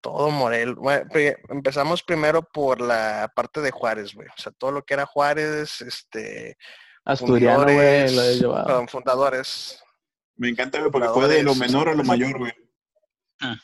[0.01, 0.75] todo Morelos.
[0.75, 4.27] Bueno, pri- empezamos primero por la parte de Juárez, güey.
[4.27, 6.57] O sea, todo lo que era Juárez, este,
[7.05, 8.65] Asturiano, güey, lo he llevado.
[8.65, 9.81] perdón, fundadores.
[10.35, 12.51] Me encanta, güey, porque fue de lo menor a lo mayor, güey.
[13.39, 13.55] Ah.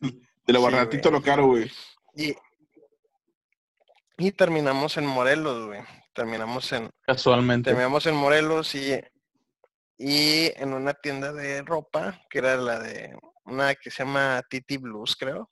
[0.00, 1.70] De lo Sí, baratito a lo caro, güey.
[2.14, 2.34] Y,
[4.18, 5.80] y terminamos en Morelos, güey.
[6.14, 7.70] Terminamos en, Casualmente.
[7.70, 8.98] terminamos en Morelos y,
[9.98, 14.76] y en una tienda de ropa, que era la de una que se llama Titi
[14.78, 15.50] Blues, creo.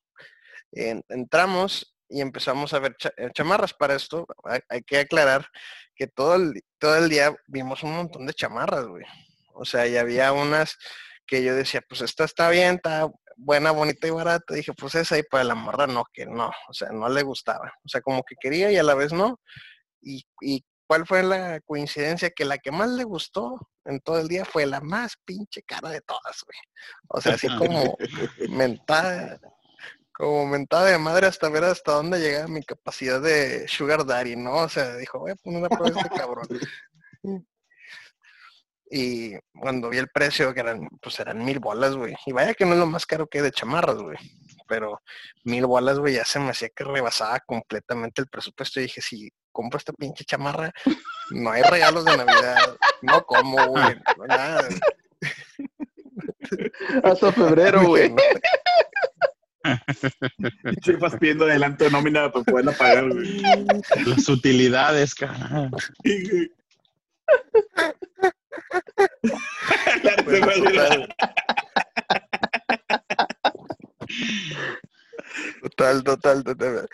[0.73, 4.27] En- entramos y empezamos a ver cha- eh, chamarras para esto.
[4.45, 5.47] Hay, hay que aclarar
[5.95, 9.05] que todo el, todo el día vimos un montón de chamarras, güey.
[9.55, 10.77] O sea, y había unas
[11.27, 14.55] que yo decía, pues esta está bien, está buena, bonita y barata.
[14.55, 16.51] Dije, pues esa y para la morra no, que no.
[16.69, 17.73] O sea, no le gustaba.
[17.85, 19.41] O sea, como que quería y a la vez no.
[20.01, 24.29] Y, y cuál fue la coincidencia que la que más le gustó en todo el
[24.29, 26.59] día fue la más pinche cara de todas, güey.
[27.09, 27.97] O sea, así como
[28.51, 29.41] mentada,
[30.13, 34.55] como mentada de madre hasta ver hasta dónde llega mi capacidad de sugar daddy, ¿no?
[34.55, 36.49] O sea, dijo, voy a poner una prueba a este cabrón.
[38.91, 42.15] Y cuando vi el precio, que eran, pues eran mil bolas, güey.
[42.27, 44.17] Y vaya que no es lo más caro que hay de chamarras, güey.
[44.69, 45.01] Pero
[45.45, 48.81] mil bolas, güey, ya se me hacía que rebasaba completamente el presupuesto.
[48.81, 50.73] Y dije, si compro esta pinche chamarra,
[51.31, 52.77] no hay regalos de Navidad.
[53.03, 53.97] No como, güey.
[54.19, 54.69] No, nada.
[57.03, 58.11] Hasta febrero, güey.
[58.11, 58.17] "No,
[60.71, 63.43] Y Chefas pidiendo adelanto de nómina para poderla pagar, güey.
[64.07, 65.71] Las utilidades, cara.
[75.63, 76.89] Total, total, total.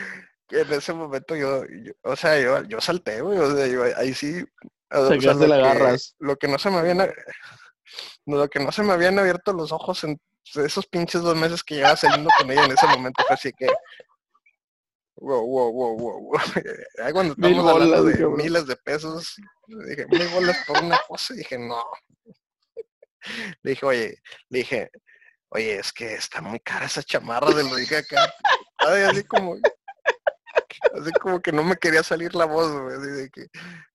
[0.50, 3.38] En ese momento yo, yo- o sea, yo, yo salté, güey.
[3.38, 4.44] O sea, yo ahí sí.
[4.90, 6.14] o sea, lo la que- garras.
[6.18, 6.98] Lo que no se me habían,
[8.26, 10.20] lo que no se me habían abierto los ojos en
[10.54, 13.66] esos pinches dos meses que llevaba saliendo con ella en ese momento fue así que.
[15.16, 16.40] Wow, wow, wow, wow, wow.
[17.12, 18.36] Cuando Mil estamos hablando bolas, de cabrón.
[18.38, 19.36] miles de pesos,
[19.86, 21.82] dije, mil bolas por una cosa, dije, no.
[23.62, 24.90] Le dije, oye, le dije,
[25.50, 28.32] oye, es que está muy cara esa chamarra, de lo dije acá.
[28.78, 33.30] Ay, así como, así como que no me quería salir la voz, güey, así de
[33.30, 33.46] que,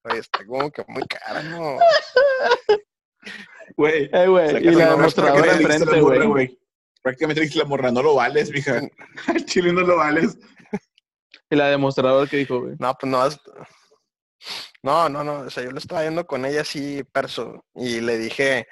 [0.04, 1.78] oye, está como que muy cara, ¿no?
[3.76, 4.08] Güey.
[4.12, 4.64] Eh, güey.
[4.64, 6.58] Y el la demostradora enfrente, morra, güey.
[7.02, 8.80] Prácticamente a la morra, no lo vales, mija.
[9.26, 10.38] Al chile no lo vales.
[11.50, 12.74] Y la demostradora que dijo, güey.
[12.78, 13.20] No, pues no.
[13.22, 13.50] hasta-
[14.86, 15.40] No, no, no.
[15.40, 17.64] O sea, yo lo estaba yendo con ella así, perso.
[17.74, 18.68] Y le dije,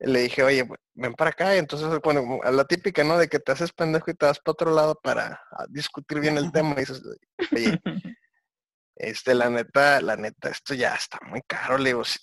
[0.00, 1.56] le dije, oye, ven para acá.
[1.56, 3.16] Y entonces, bueno, a la típica, ¿no?
[3.16, 6.36] De que te haces pendejo y te vas para otro lado para ah, discutir bien
[6.36, 6.74] el tema.
[6.76, 7.02] Y dices,
[7.52, 7.80] oye,
[8.96, 11.78] este, la neta, la neta, esto ya está muy caro.
[11.78, 12.18] Le digo, si,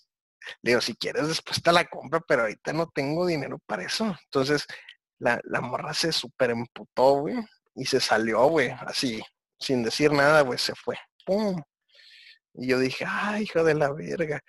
[0.62, 4.16] le digo, si quieres después te la compro, pero ahorita no tengo dinero para eso.
[4.26, 4.68] Entonces,
[5.18, 7.38] la, la morra se súper emputó, güey.
[7.76, 9.24] Y se salió, güey, así,
[9.60, 10.98] sin decir nada, güey, se fue.
[11.26, 11.60] ¡Pum!
[12.54, 14.42] Y yo dije, ay, hijo de la verga.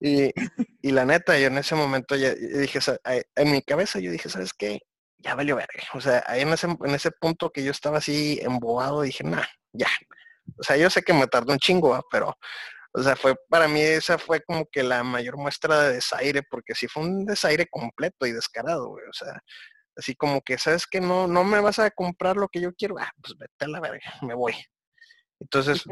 [0.00, 0.32] Y,
[0.82, 2.78] y la neta, yo en ese momento ya dije,
[3.34, 4.80] en mi cabeza yo dije, ¿sabes qué?
[5.18, 5.82] Ya valió verga.
[5.94, 9.44] O sea, ahí en ese, en ese punto que yo estaba así embobado, dije, nah,
[9.72, 9.88] ya.
[10.58, 12.34] O sea, yo sé que me tardó un chingo, pero,
[12.92, 16.74] o sea, fue, para mí esa fue como que la mayor muestra de desaire, porque
[16.74, 19.04] sí fue un desaire completo y descarado, güey.
[19.08, 19.40] O sea,
[19.96, 22.96] así como que, ¿sabes que No, no me vas a comprar lo que yo quiero.
[22.98, 24.54] Ah, pues vete a la verga, me voy.
[25.40, 25.84] Entonces,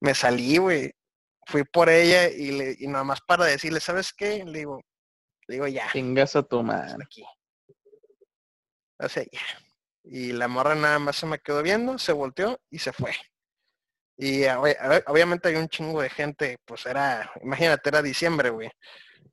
[0.00, 0.92] me salí, güey.
[1.46, 4.44] Fui por ella y, le, y nada más para decirle, ¿sabes qué?
[4.44, 4.82] Le digo,
[5.46, 7.04] le digo, ya, Chingas a tu madre.
[7.04, 7.24] aquí.
[8.98, 9.40] O sea, ya.
[10.04, 13.12] Y la morra nada más se me quedó viendo, se volteó y se fue.
[14.18, 14.44] Y
[15.06, 18.70] obviamente hay un chingo de gente, pues era, imagínate, era diciembre, güey.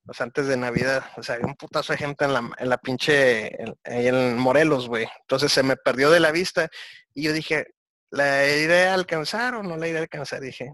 [0.07, 1.05] O sea, antes de Navidad.
[1.15, 4.37] O sea, había un putazo de gente en la, en la pinche, en, ahí en
[4.37, 5.07] Morelos, güey.
[5.21, 6.69] Entonces se me perdió de la vista.
[7.13, 7.67] Y yo dije,
[8.09, 10.41] ¿la iré a alcanzar o no la iré a alcanzar?
[10.41, 10.73] dije,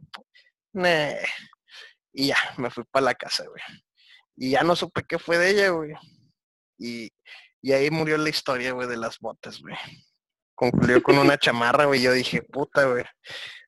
[2.12, 3.62] Y ya, me fui para la casa, güey.
[4.36, 5.94] Y ya no supe qué fue de ella, güey.
[6.78, 7.12] Y,
[7.62, 9.76] y ahí murió la historia, güey, de las botas, güey.
[10.56, 12.02] Concluyó con una chamarra, güey.
[12.02, 13.04] Yo dije, puta, güey.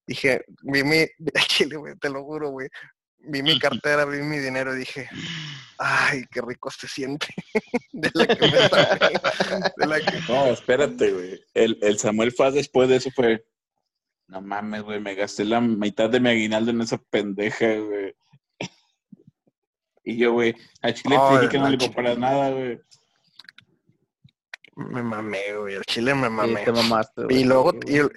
[0.07, 1.05] Dije, vi mi,
[1.99, 2.69] te lo juro, güey.
[3.23, 5.07] Vi mi cartera, vi mi dinero dije,
[5.77, 7.27] ay, qué rico se siente.
[7.91, 8.47] de la que
[9.87, 11.39] me de No, espérate, güey.
[11.53, 13.45] El, el Samuel Faz después de eso fue.
[14.31, 18.15] No mames, güey, me gasté la mitad de mi aguinaldo en esa pendeja, güey.
[20.05, 22.79] Y yo, güey, a Chile te dije que no le comparas nada, güey.
[24.75, 25.75] Me mamé, güey.
[25.75, 26.63] El chile me Sí, mamé.
[26.63, 27.41] te mamaste, güey.
[27.41, 28.11] Y luego, y el-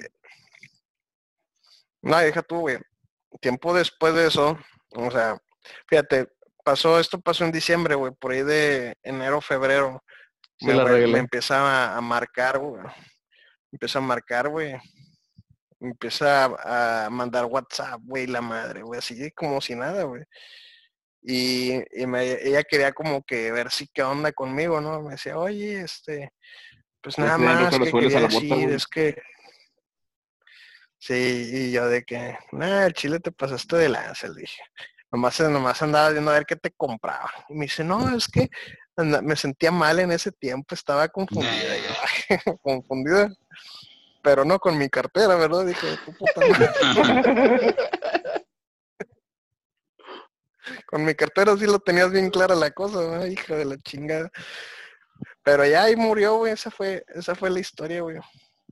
[2.02, 2.78] no, deja tú, güey.
[3.40, 4.56] Tiempo después de eso,
[4.92, 5.36] o sea,
[5.88, 6.28] fíjate,
[6.64, 10.00] pasó, esto pasó en diciembre, güey, por ahí de enero, febrero.
[10.60, 12.82] Sí me, la me- me empezaba a marcar, güey.
[13.72, 14.76] empieza a marcar, güey.
[15.84, 20.22] Empieza a, a mandar WhatsApp, güey, la madre, güey, así como si nada, güey.
[21.22, 25.02] Y, y me- ella quería como que ver si qué onda conmigo, ¿no?
[25.02, 26.32] Me decía, oye, este,
[27.02, 29.22] pues Ya nada más que quería la decir, es que...
[30.98, 34.62] Sí, y yo de que, nada, el chile te pasaste de lanza, le dije.
[35.12, 37.30] Nomás, nomás andaba viendo a ver qué te compraba.
[37.50, 38.48] Y me dice, no, es que
[38.96, 41.52] me sentía mal en ese tiempo, estaba confundida.
[42.62, 43.28] Confundida.
[44.24, 45.66] Pero no con mi cartera, ¿verdad?
[45.66, 47.76] Dijo, tu puta madre.
[50.86, 53.26] Con mi cartera sí lo tenías bien clara la cosa, ¿verdad?
[53.26, 54.30] Hija de la chingada.
[55.42, 56.52] Pero ya ahí murió, güey.
[56.54, 58.16] Esa fue, esa fue la historia, güey.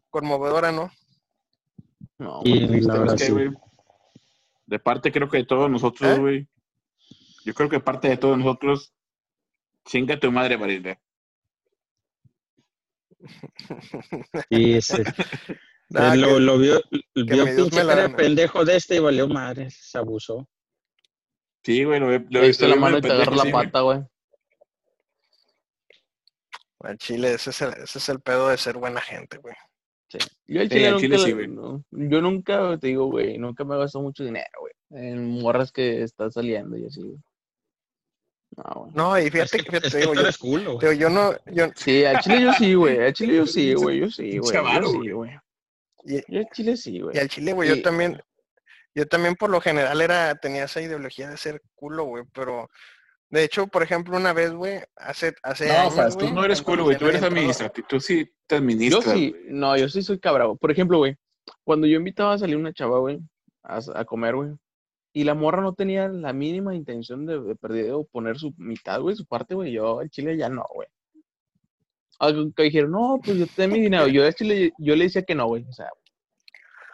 [0.09, 0.91] Conmovedora, ¿no?
[2.17, 3.01] No, Y muy triste, la güey.
[3.01, 3.33] verdad, Es que, sí.
[3.33, 3.51] güey,
[4.67, 6.21] de parte creo que de todos nosotros, ¿Eh?
[6.21, 6.49] güey.
[7.45, 8.95] Yo creo que de parte de todos nosotros,
[9.85, 10.99] chinga tu madre, Marilda.
[14.51, 15.03] Y este,
[15.89, 16.81] Nada, lo, que- lo vio,
[17.15, 20.49] vio mi Dios pinche cara de pendejo de este y valió madre, se abusó.
[21.65, 22.11] Sí, güey, lo.
[22.11, 24.01] Lo Le diste la mano y te agarra pendejo, la sí, pata, güey.
[26.81, 29.55] Al chile, ese es, el, ese es el pedo de ser buena gente, güey.
[30.09, 30.19] Sí.
[30.47, 31.49] Yo al Sí, chile al nunca, chile sí, güey.
[31.49, 34.73] no, yo nunca, te digo, güey, nunca me gasto mucho dinero, güey.
[34.91, 37.19] En morras que están saliendo y así, güey.
[38.95, 40.79] No, y Es fíjate, que, fíjate, es que digo, tú yo, culo.
[40.79, 42.99] digo, yo no, yo, Sí, al chile yo sí, güey.
[43.03, 44.01] Al chile yo sí, güey.
[44.01, 44.53] Yo sí, güey.
[44.53, 45.31] Yo sí, güey.
[46.05, 47.17] y, Yo al chile sí, güey.
[47.17, 48.21] y al chile, güey, yo también,
[48.95, 52.69] yo también por lo general era, tenía esa ideología de ser culo, güey, pero
[53.31, 56.85] de hecho, por ejemplo, una vez, güey, hace, hace No, años, tú no eres culo,
[56.85, 56.99] güey.
[56.99, 57.87] Tú eres administrativo.
[57.89, 59.05] Tú sí te Yo administras.
[59.15, 59.45] sí, güey.
[59.49, 60.59] no, yo sí soy cabrón.
[60.59, 61.17] Por ejemplo, güey,
[61.65, 63.19] cuando yo invitaba a salir una chava, güey,
[63.63, 64.51] a, a comer, güey,
[65.13, 69.01] y la morra no tenía la mínima intención de, de perder o poner su mitad,
[69.01, 70.89] güey, su parte, güey, yo al chile ya no, güey.
[72.19, 74.07] Algo que dijeron, no, pues yo te mi dinero.
[74.09, 75.89] Yo al chile, yo le decía que no, güey, o sea,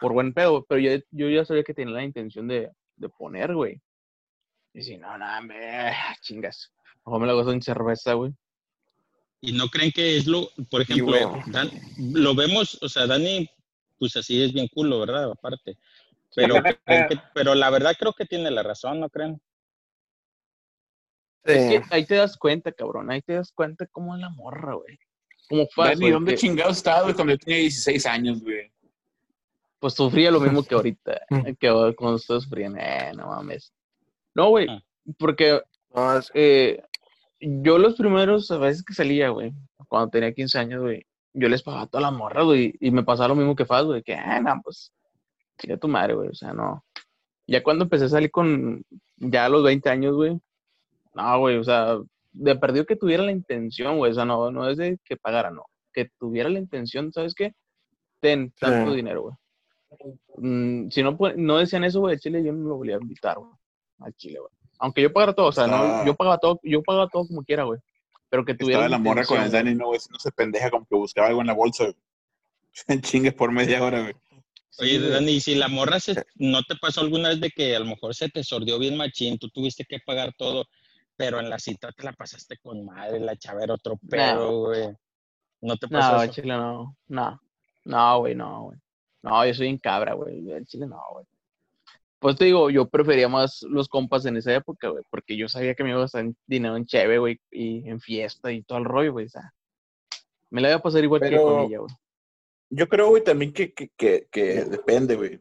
[0.01, 3.53] por buen pedo, pero yo, yo ya sabía que tenía la intención de, de poner,
[3.53, 3.79] güey.
[4.73, 5.91] Y si no, no, me
[6.21, 6.71] chingas.
[7.05, 8.33] Mejor me la gozo en cerveza, güey.
[9.41, 11.15] Y no creen que es lo, por ejemplo.
[11.47, 13.49] Dan- lo vemos, o sea, Dani,
[13.97, 15.31] pues así es bien culo, ¿verdad?
[15.31, 15.77] Aparte.
[16.47, 19.41] Pero, creen que- pero la verdad creo que tiene la razón, ¿no creen?
[21.45, 21.53] Sí.
[21.53, 23.09] Es que ahí te das cuenta, cabrón.
[23.11, 24.99] Ahí te das cuenta cómo es la morra, güey.
[25.47, 28.71] Como fue, Dani, ¿dónde chingados estabas, güey, cuando yo tenía 16 años, güey?
[29.79, 31.21] Pues sufría lo mismo que ahorita.
[31.29, 31.53] Mm.
[31.59, 32.77] que cuando ustedes sufrían.
[32.77, 33.73] Eh, no mames.
[34.35, 34.67] No, güey.
[34.69, 34.81] Ah.
[35.17, 35.61] Porque
[35.95, 36.83] No, es- eh,
[37.39, 39.51] yo los primeros a veces que salía, güey,
[39.87, 42.75] cuando tenía 15 años, güey, yo les pagaba toda la morra, güey.
[42.79, 44.03] Y me pasaba lo mismo que Faz, güey.
[44.03, 44.93] Que, ah, no, pues,
[45.59, 46.29] chica tu madre, güey.
[46.29, 46.83] O sea, no.
[47.47, 48.83] Ya cuando empecé a salir con,
[49.17, 50.39] ya a los 20 años, güey.
[51.13, 51.97] No, güey, o sea,
[52.31, 54.11] de perdido que tuviera la intención, güey.
[54.11, 55.65] O sea, no, no es de que pagara, no.
[55.93, 57.53] Que tuviera la intención, ¿sabes qué?
[58.19, 58.97] Ten tanto Sí.
[58.97, 59.35] dinero, güey.
[60.37, 63.51] Mm, si no, no decían eso, güey, Chile yo no lo volvía a invitar, güey.
[63.99, 64.51] Al Chile, güey.
[64.79, 67.63] Aunque yo pagara todo, o sea, no, yo pagaba todo, yo pagaba todo como quiera,
[67.63, 67.79] güey.
[68.29, 69.99] Pero que tuviera Estaba la morra con el Dani, no, güey.
[70.11, 71.95] No se pendeja como que buscaba algo en la bolsa, güey.
[73.01, 74.13] Chingues por media hora, güey.
[74.77, 74.99] Oye.
[74.99, 77.85] Dani, ¿y si la morra se, no te pasó alguna vez de que a lo
[77.85, 80.65] mejor se te sordió bien machín, tú tuviste que pagar todo,
[81.17, 84.89] pero en la cita te la pasaste con madre, la chava era otro pedo, güey.
[85.61, 86.33] ¿No te pasó No, eso?
[86.33, 86.95] Chile no.
[87.07, 87.41] No.
[87.85, 88.77] No, güey, no, güey.
[89.23, 90.51] No, yo soy en cabra, güey.
[90.53, 91.25] Al Chile no, güey.
[92.19, 95.73] Pues te digo, yo prefería más los compas en esa época, güey, porque yo sabía
[95.73, 98.77] que me iba a gastar en dinero en cheve, güey, y en fiesta y todo
[98.77, 99.25] el rollo, güey.
[99.25, 99.53] O sea,
[100.49, 101.93] me la iba a pasar igual que con ella, güey.
[102.69, 105.39] Yo creo, güey, también que, que, que, que depende, güey.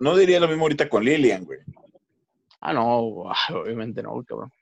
[0.00, 1.60] No diría lo mismo ahorita con Lilian, güey.
[2.60, 2.98] Ah, no,
[3.54, 4.52] obviamente no, cabrón.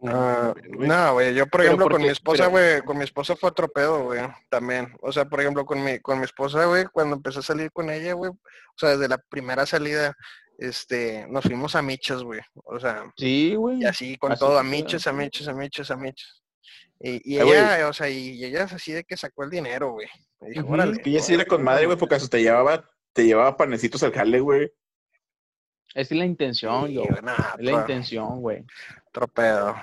[0.00, 0.88] No, güey.
[0.88, 3.36] no, güey, yo por Pero ejemplo ¿por con mi esposa, Pero- güey, con mi esposa
[3.36, 4.20] fue otro pedo, güey,
[4.50, 4.92] también.
[5.00, 7.88] O sea, por ejemplo, con mi, con mi esposa, güey, cuando empecé a salir con
[7.88, 8.38] ella, güey, o
[8.76, 10.16] sea, desde la primera salida,
[10.58, 12.40] este, nos fuimos a michas, güey.
[12.64, 13.80] O sea, Sí, güey.
[13.82, 14.68] y así con Así todo, a queda.
[14.68, 16.41] a michas, a michas, a michas.
[17.04, 19.92] Y, y Eh, ella, o sea, y ella es así de que sacó el dinero,
[19.92, 20.06] güey.
[20.40, 21.00] Me dijo, órale.
[21.04, 21.98] Ella sí era con madre, güey, órale".
[21.98, 24.70] porque te llevaba, te llevaba panecitos al jale, güey.
[25.94, 27.02] Es la intención, Sí, yo.
[27.02, 28.64] güey, nah, Es la intención, güey.
[29.08, 29.74] Otro pedo.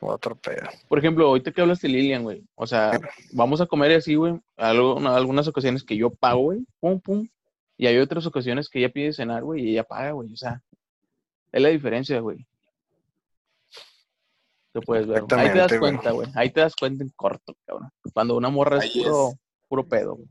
[0.00, 0.68] Otro pedo.
[0.88, 2.44] Por ejemplo, ahorita que hablas de Lilian, güey.
[2.54, 2.98] O sea,
[3.32, 4.38] vamos a comer así, güey.
[4.56, 6.66] Algunas ocasiones que yo pago, güey.
[6.80, 7.28] Pum, pum.
[7.76, 10.32] Y hay otras ocasiones que ella pide cenar, güey, y ella paga, güey.
[10.32, 10.60] O sea,
[11.50, 12.46] es la diferencia, güey.
[14.80, 15.22] Puedes ver.
[15.36, 16.28] Ahí te das cuenta, güey.
[16.34, 17.90] Ahí te das cuenta en corto, cabrón.
[18.14, 19.36] Cuando una morra es puro, es.
[19.68, 20.28] puro pedo, güey.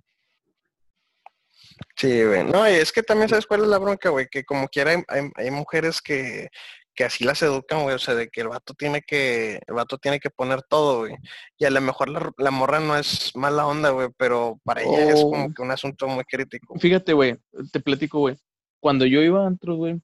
[1.95, 2.43] Sí, güey.
[2.45, 5.03] No, y es que también sabes cuál es la bronca, güey, que como quiera hay,
[5.07, 6.49] hay- hay mujeres que,
[6.95, 9.97] que así las educan, güey, o sea, de que el vato tiene que, el vato
[9.97, 11.15] tiene que poner todo, güey.
[11.57, 15.09] Y a lo mejor la, la morra no es mala onda, güey, pero para ella
[15.11, 15.53] es como Oh.
[15.55, 16.73] que un asunto muy crítico.
[16.79, 17.37] Fíjate, güey,
[17.71, 18.37] te platico, güey.
[18.79, 20.01] Cuando yo iba a antros, güey,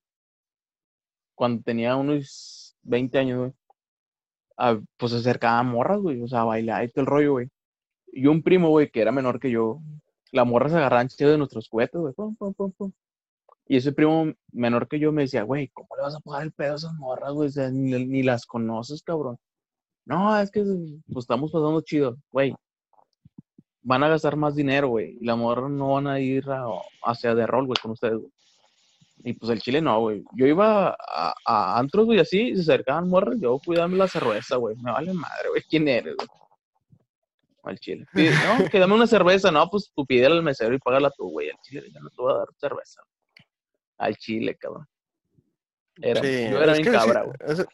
[1.35, 3.51] cuando tenía unos 20 años, güey,
[4.57, 7.49] a- pues se acercaban morras, güey, o sea, a bailar y todo el rollo, güey.
[8.11, 9.79] Y un primo, güey, que era menor que yo,
[10.31, 12.91] la morra se agarraban chido de nuestros cohetes, güey, pum, pum, pum, pum.
[13.67, 16.51] Y ese primo menor que yo me decía, güey, ¿cómo le vas a pagar el
[16.53, 17.49] pedo a esas morras, güey?
[17.49, 19.37] O sea, ni, ni las conoces, cabrón.
[20.05, 22.55] No, es que pues estamos pasando chido, güey.
[23.81, 25.17] Van a gastar más dinero, güey.
[25.21, 26.65] Y la morra no van a ir a-
[27.03, 28.31] hacia de rol, güey, con ustedes, güey.
[29.27, 30.23] Y pues el chile no, güey.
[30.37, 34.77] Yo iba a, a antros, güey, así, se acercaban morras, yo cuidame la cerveza, güey.
[34.77, 35.61] Me vale madre, güey.
[35.69, 36.29] ¿Quién eres, güey?
[37.63, 38.05] Al chile.
[38.13, 39.51] Pide- no, que dame una cerveza.
[39.51, 41.49] No, pues tú pídele al mesero y págala tú, güey.
[41.49, 43.01] Al chile, ya no te voy a dar cerveza.
[43.97, 44.87] Al chile, cabrón.
[46.01, 47.35] Era, Sí, yo era bien cabra, güey.
[47.47, 47.65] es,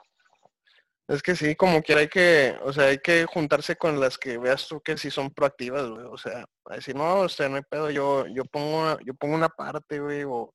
[1.08, 4.40] es que sí, como quiera hay que, o sea, hay que juntarse con las que
[4.40, 6.06] veas tú que sí son proactivas, güey.
[6.10, 9.14] O sea, a decir, no, o sea, no hay pedo, yo, yo pongo una, yo
[9.14, 10.52] pongo una parte, güey, o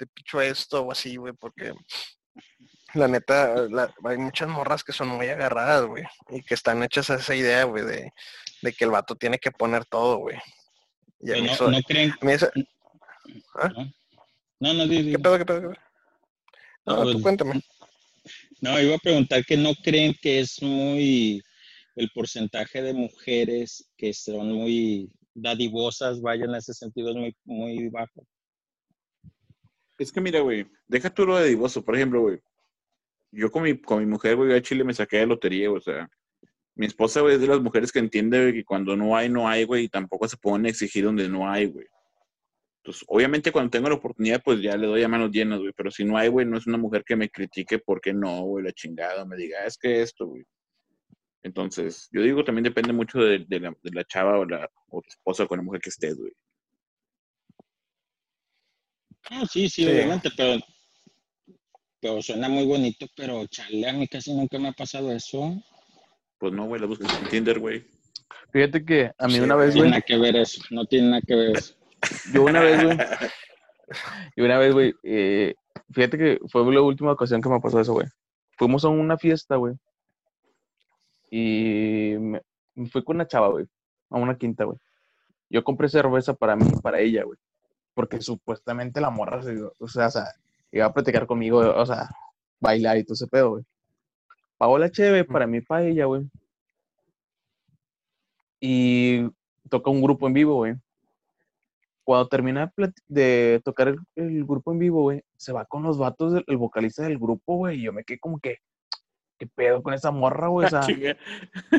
[0.00, 1.74] te picho esto o así, güey, porque
[2.94, 7.10] la neta, la- hay muchas morras que son muy agarradas, güey, y que están hechas
[7.10, 8.10] a esa idea, güey, de,
[8.62, 10.38] de que el vato tiene que poner todo, güey.
[11.20, 12.14] Y a mí no, eso- no creen.
[12.18, 12.50] a mí eso-
[14.58, 15.76] No, no, di- di- ¿Qué pedo, qué pedo, qué pedo?
[16.86, 17.60] No, No, tú pues, cuéntame.
[18.62, 21.42] No, iba a preguntar que no creen que es muy
[21.94, 27.88] el porcentaje de mujeres que son muy dadivosas, vaya en ese sentido es muy, muy
[27.90, 28.26] bajo.
[30.00, 32.40] Es que mira, güey, deja tú lo de divorcio, por ejemplo, güey.
[33.32, 36.08] Yo con mi, con mi mujer, güey, a Chile me saqué de lotería, o sea.
[36.74, 39.64] Mi esposa, güey, es de las mujeres que entiende, que cuando no hay, no hay,
[39.64, 41.86] güey, y tampoco se pueden exigir donde no hay, güey.
[42.78, 45.90] Entonces, obviamente cuando tengo la oportunidad, pues ya le doy a manos llenas, güey, pero
[45.90, 48.72] si no hay, güey, no es una mujer que me critique porque no, güey, la
[48.72, 50.44] chingada, me diga, "Ah, es que esto, güey.
[51.42, 55.46] Entonces, yo digo, también depende mucho de, la, la chava o la o tu esposa
[55.46, 56.32] con la mujer que estés, güey.
[59.28, 59.90] Ah, sí, sí, Sí.
[59.90, 60.60] obviamente, pero,
[62.00, 65.54] pero suena muy bonito, pero chale, a mí casi nunca me ha pasado eso.
[66.38, 67.84] Pues no, güey, la buscas en Tinder, güey.
[68.52, 70.84] Fíjate que a mí Sí, una No vez, tiene güey, nada que ver eso, no
[70.86, 71.74] tiene nada que ver eso.
[72.34, 72.98] yo una vez, güey,
[74.36, 75.54] y una vez, güey, eh,
[75.92, 78.06] fíjate que fue la última ocasión que me pasó eso, güey.
[78.56, 79.74] Fuimos a una fiesta, güey,
[81.30, 82.40] y me,
[82.74, 83.66] me fui con una chava, güey,
[84.10, 84.78] a una quinta, güey.
[85.48, 87.38] Yo compré cerveza para mí y para ella, güey,
[88.00, 90.24] porque supuestamente la morra, se, o sea, o sea,
[90.72, 92.08] iba a platicar conmigo, o sea,
[92.58, 93.64] bailar y todo ese pedo, güey.
[94.56, 96.22] Pagó la cheve para mí para ella, güey.
[98.58, 99.28] Y
[99.68, 100.76] toca un grupo en vivo, güey.
[102.02, 102.72] Cuando termina
[103.06, 106.56] de tocar el, el grupo en vivo, güey, se va con los vatos, del, el
[106.56, 108.60] vocalista del grupo, güey, y yo me quedé como que,
[109.38, 110.68] ¿qué pedo con esa morra, güey?
[110.68, 111.18] O sea, Chinga.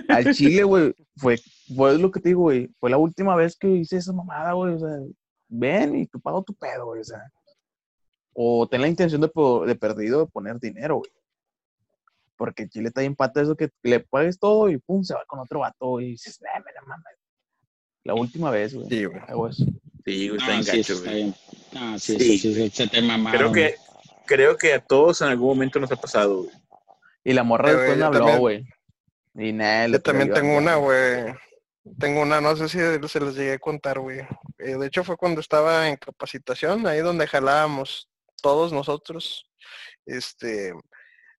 [0.08, 1.40] al chile, güey, fue,
[1.76, 4.76] fue lo que te digo, güey, fue la última vez que hice esa mamada, güey,
[4.76, 5.00] o sea,
[5.54, 7.20] ven y tú pago tu pedo, güey, o sea,
[8.34, 9.30] o ten la intención de,
[9.68, 11.12] de perdido de poner dinero, güey,
[12.38, 15.40] porque chile está bien pata eso que le pagues todo y pum, se va con
[15.40, 17.16] otro vato, güey, y dices, nah, me la mames.
[18.04, 19.22] La última vez, güey, Sí, güey.
[19.28, 19.66] hago eso.
[20.06, 21.36] Sí, güey, está No, en sí, gacho, está güey.
[21.74, 22.38] No, sí, Sí.
[22.40, 23.38] sí, sí, se te mamaron.
[23.38, 23.76] Creo que,
[24.26, 26.50] creo que a todos en algún momento nos ha pasado, güey.
[27.24, 28.66] Y la morra Eh, después güey, me habló, también- güey.
[29.36, 30.58] Y nada, Yo también tengo ya.
[30.58, 31.34] una, güey.
[32.00, 32.78] Tengo una, no sé si
[33.10, 34.20] se los llegué a contar, güey.
[34.60, 38.08] Eh, de hecho fue cuando estaba en capacitación, ahí donde jalábamos
[38.42, 39.46] todos nosotros.
[40.06, 40.74] Este,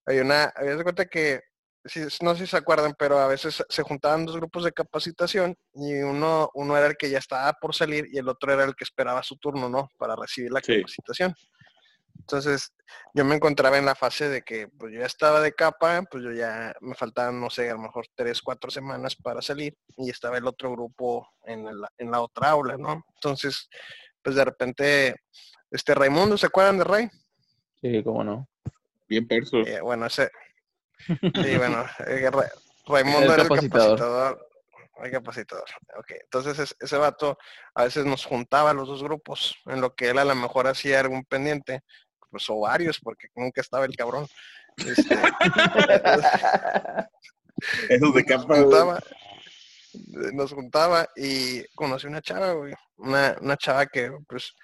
[0.04, 1.42] hay una, había de cuenta que,
[1.84, 5.56] si- no sé si se acuerdan, pero a veces se juntaban dos grupos de capacitación
[5.74, 8.74] y uno, uno era el que ya estaba por salir y el otro era el
[8.74, 9.90] que esperaba su turno, ¿no?
[9.96, 10.76] Para recibir la Sí.
[10.76, 11.34] capacitación.
[12.22, 12.72] Entonces,
[13.14, 16.22] yo me encontraba en la fase de que pues yo ya estaba de capa, pues
[16.22, 20.08] yo ya me faltaban, no sé, a lo mejor tres, cuatro semanas para salir y
[20.10, 23.04] estaba el otro grupo en la, en la otra aula, ¿no?
[23.16, 23.68] Entonces,
[24.22, 25.16] pues de repente,
[25.70, 27.10] este Raimundo, ¿se acuerdan de Ray?
[27.80, 28.48] Sí, cómo no.
[29.08, 29.58] Bien perso.
[29.58, 30.30] Eh, bueno, ese,
[31.42, 32.52] sí, bueno, eh, Ra-
[32.86, 33.98] Raimundo El era el capacitador.
[33.98, 34.48] capacitador.
[35.02, 35.64] El capacitador.
[35.98, 37.36] Ok, entonces es- ese vato
[37.74, 41.00] a veces nos juntaba los dos grupos, en lo que él a lo mejor hacía
[41.00, 41.80] algún pendiente,
[42.32, 44.26] pues o varios, porque nunca estaba el cabrón.
[44.78, 45.14] Este,
[47.88, 48.98] Esos de nos juntaba,
[50.32, 52.74] nos juntaba y conocí una chava, güey.
[52.96, 54.54] Una, una chava que, pues,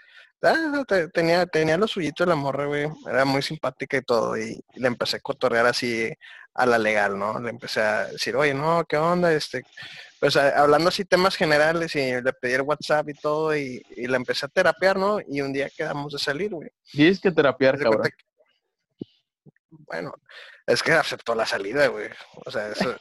[0.42, 2.88] ah, te- tenía, tenía lo suyito de la morra, güey.
[3.06, 4.36] Era muy simpática y todo.
[4.36, 6.10] Y, y le empecé a cotorrear así
[6.59, 7.38] a la legal, ¿no?
[7.40, 9.32] Le empecé a decir, oye, no, ¿qué onda?
[9.32, 9.64] Este,
[10.20, 14.06] pues a- hablando así temas generales y le pedí el WhatsApp y todo y, y
[14.09, 15.18] la empecé a terapiar, ¿no?
[15.26, 16.68] Y un día quedamos de salir, güey.
[16.90, 18.02] Tienes que terapiar, cabrón.
[18.04, 18.24] que-
[19.70, 20.12] Bueno,
[20.66, 22.09] es que aceptó la salida, güey.
[22.44, 22.96] O sea, eso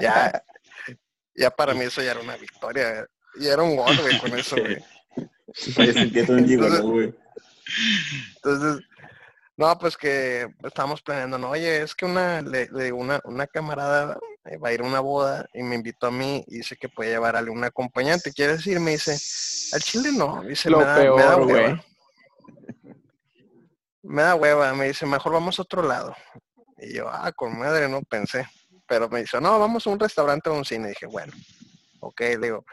[0.00, 0.42] ya,
[1.34, 3.06] ya para mí eso ya era una victoria.
[3.36, 4.78] Y era un gol, güey, con eso, güey.
[5.78, 7.14] Oye, sentía todo un gigolo, güey.
[8.36, 8.86] Entonces,
[9.56, 14.18] no, pues que estábamos planeando, no, oye, es que una, le, le una, una camarada
[14.46, 16.88] eh, va a ir a una boda y me invitó a mí y dice que
[16.88, 18.32] puede llevarle un acompañante.
[18.32, 18.80] ¿Quieres decir?
[18.80, 19.12] Me dice,
[19.74, 21.84] al chile no, dice, Lo me da, peor, me da hueva.
[24.02, 26.14] Me da hueva, me dice, mejor vamos a otro lado.
[26.78, 28.46] Y yo, ah, con madre, no pensé.
[28.86, 30.88] Pero me dice, no, vamos a un restaurante o a un cine.
[30.88, 31.32] dije, bueno,
[32.00, 32.66] ok, le digo,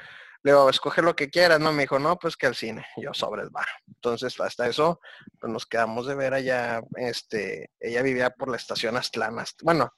[0.44, 1.72] le digo, escoge lo que quieras, ¿no?
[1.72, 2.86] Me dijo, no, pues que al cine.
[2.98, 3.66] Yo, sobres, va.
[3.88, 5.00] Entonces, hasta eso,
[5.40, 9.94] pues nos quedamos de ver allá, este, ella vivía por la estación Aztlán, Ast- bueno,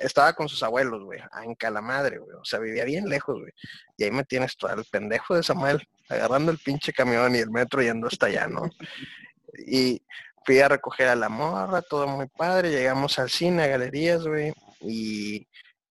[0.00, 3.52] estaba con sus abuelos, güey, en Calamadre, güey, o sea, vivía bien lejos, güey.
[3.96, 7.50] Y ahí me tienes todo el pendejo de Samuel, agarrando el pinche camión y el
[7.50, 8.62] metro yendo hasta allá, ¿no?
[9.66, 10.02] Y
[10.44, 14.52] fui a recoger a la morra, todo muy padre, llegamos al cine, a galerías, güey,
[14.80, 15.46] y,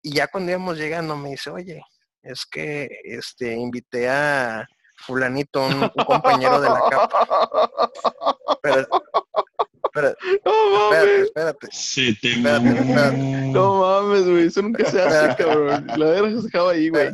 [0.02, 1.82] y ya cuando íbamos llegando me dice, oye,
[2.30, 4.68] es que, este, invité a
[4.98, 7.70] fulanito, un, un compañero de la capa,
[8.62, 8.88] pero,
[9.94, 10.14] pero,
[10.46, 13.18] No espérate, mames, espérate, Se te Espérate, espérate.
[13.18, 14.48] no mames, güey.
[14.48, 15.88] Eso nunca se hace, cabrón.
[15.98, 17.10] La verga se acaba ahí, güey.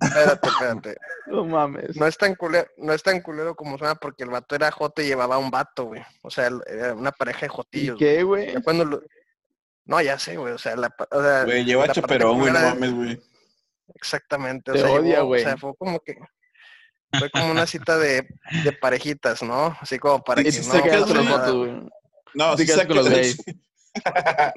[0.00, 0.96] espérate, espérate.
[1.26, 1.96] No mames.
[1.96, 5.00] No es tan culero, no es tan culero como suena porque el vato era joto
[5.02, 6.02] y llevaba un vato, güey.
[6.22, 7.98] O sea, era una pareja de ¿Y jotillos.
[7.98, 8.52] qué, güey?
[8.54, 9.02] Ya cuando lo-
[9.86, 10.52] No, ya sé, güey.
[10.52, 13.22] O sea, la, o sea, Güey, lleva chaperón, güey, no mames, güey.
[13.94, 14.70] Exactamente.
[14.72, 15.42] O sea, odia, llevó- güey.
[15.42, 16.16] O sea, fue como que.
[17.18, 18.26] Fue como una cita de,
[18.64, 19.76] de parejitas, ¿no?
[19.80, 21.58] Así como para Y que si no.
[21.58, 21.72] güey.
[22.34, 23.36] No, Sí con los sacas, gays.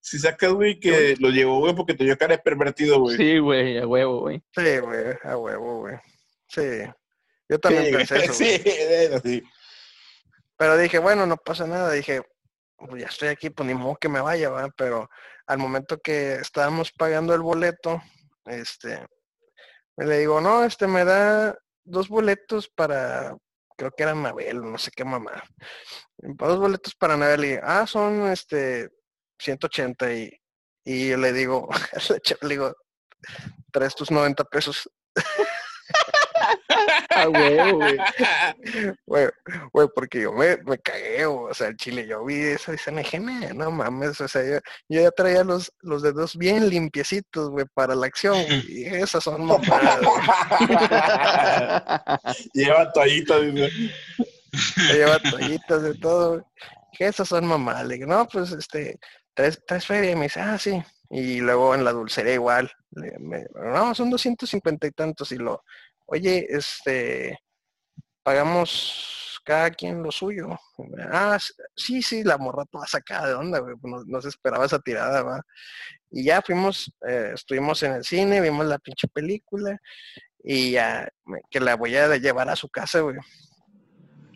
[0.00, 3.16] si sacas, güey, que lo llevó, güey, porque te dio cara de pervertido, güey.
[3.16, 4.42] Sí, güey, a huevo, güey.
[4.54, 5.96] Sí, güey, a huevo, güey.
[6.48, 6.62] Sí.
[7.48, 8.32] Yo también Sí, pensé eso.
[8.34, 9.14] sí, güey.
[9.14, 9.42] así.
[10.56, 11.92] Pero dije, bueno, no pasa nada.
[11.92, 12.20] Dije,
[12.76, 14.70] pues ya estoy aquí, pues ni modo que me vaya, ¿verdad?
[14.76, 15.08] Pero
[15.46, 18.02] al momento que estábamos pagando el boleto,
[18.50, 19.06] este,
[19.96, 23.36] le digo, no, este me da dos boletos para,
[23.76, 25.42] creo que era Anabel, no sé qué mamá.
[26.16, 28.90] Dos boletos para Anabel y, ah, son este
[29.38, 30.30] 180 y,
[30.84, 31.68] y yo le digo,
[32.42, 32.74] le digo,
[33.72, 34.90] traes tus 90 pesos.
[37.22, 37.96] A huevo, güey.
[39.06, 39.28] Güey,
[39.72, 42.92] güey, porque yo me, me cagué, o sea, el chile, yo vi eso y se
[42.92, 44.58] me dije, "Nah, no mames, o sea, yo,
[44.88, 48.36] yo ya traía los, los dedos bien limpiecitos, güey, para la acción,
[48.68, 50.00] y esas son mamadas.
[52.54, 53.70] Lleva toallita, dice.
[54.92, 56.36] Lleva toallitas de todo.
[56.92, 58.98] Dije, esas son mamadas, le digo, no, pues, este,
[59.34, 60.10] ¿traes, traes feria?
[60.12, 64.10] Y me dice, ah, sí, y luego en la dulcería igual, le- me- no, son
[64.10, 65.62] 250 y tantos, y lo,
[66.10, 67.38] oye, este,
[68.22, 70.48] pagamos cada quien lo suyo.
[71.10, 71.38] Ah,
[71.74, 73.74] sí, sí, la morra toda sacada de onda, güey.
[73.82, 75.42] No, no se esperaba esa tirada, va.
[76.10, 79.78] Y ya fuimos, eh, estuvimos en el cine, vimos la pinche película
[80.42, 81.08] y ya,
[81.50, 83.16] que la voy a llevar a su casa, güey.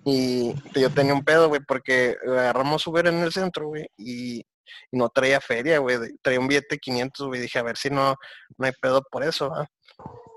[0.05, 4.45] Y yo tenía un pedo, güey, porque agarramos Uber en el centro, güey, y,
[4.93, 5.99] no traía feria, güey.
[6.23, 7.41] Traía un billete de 500, güey.
[7.41, 8.17] Dije, a ver si no,
[8.59, 9.67] no hay pedo por eso, ¿va?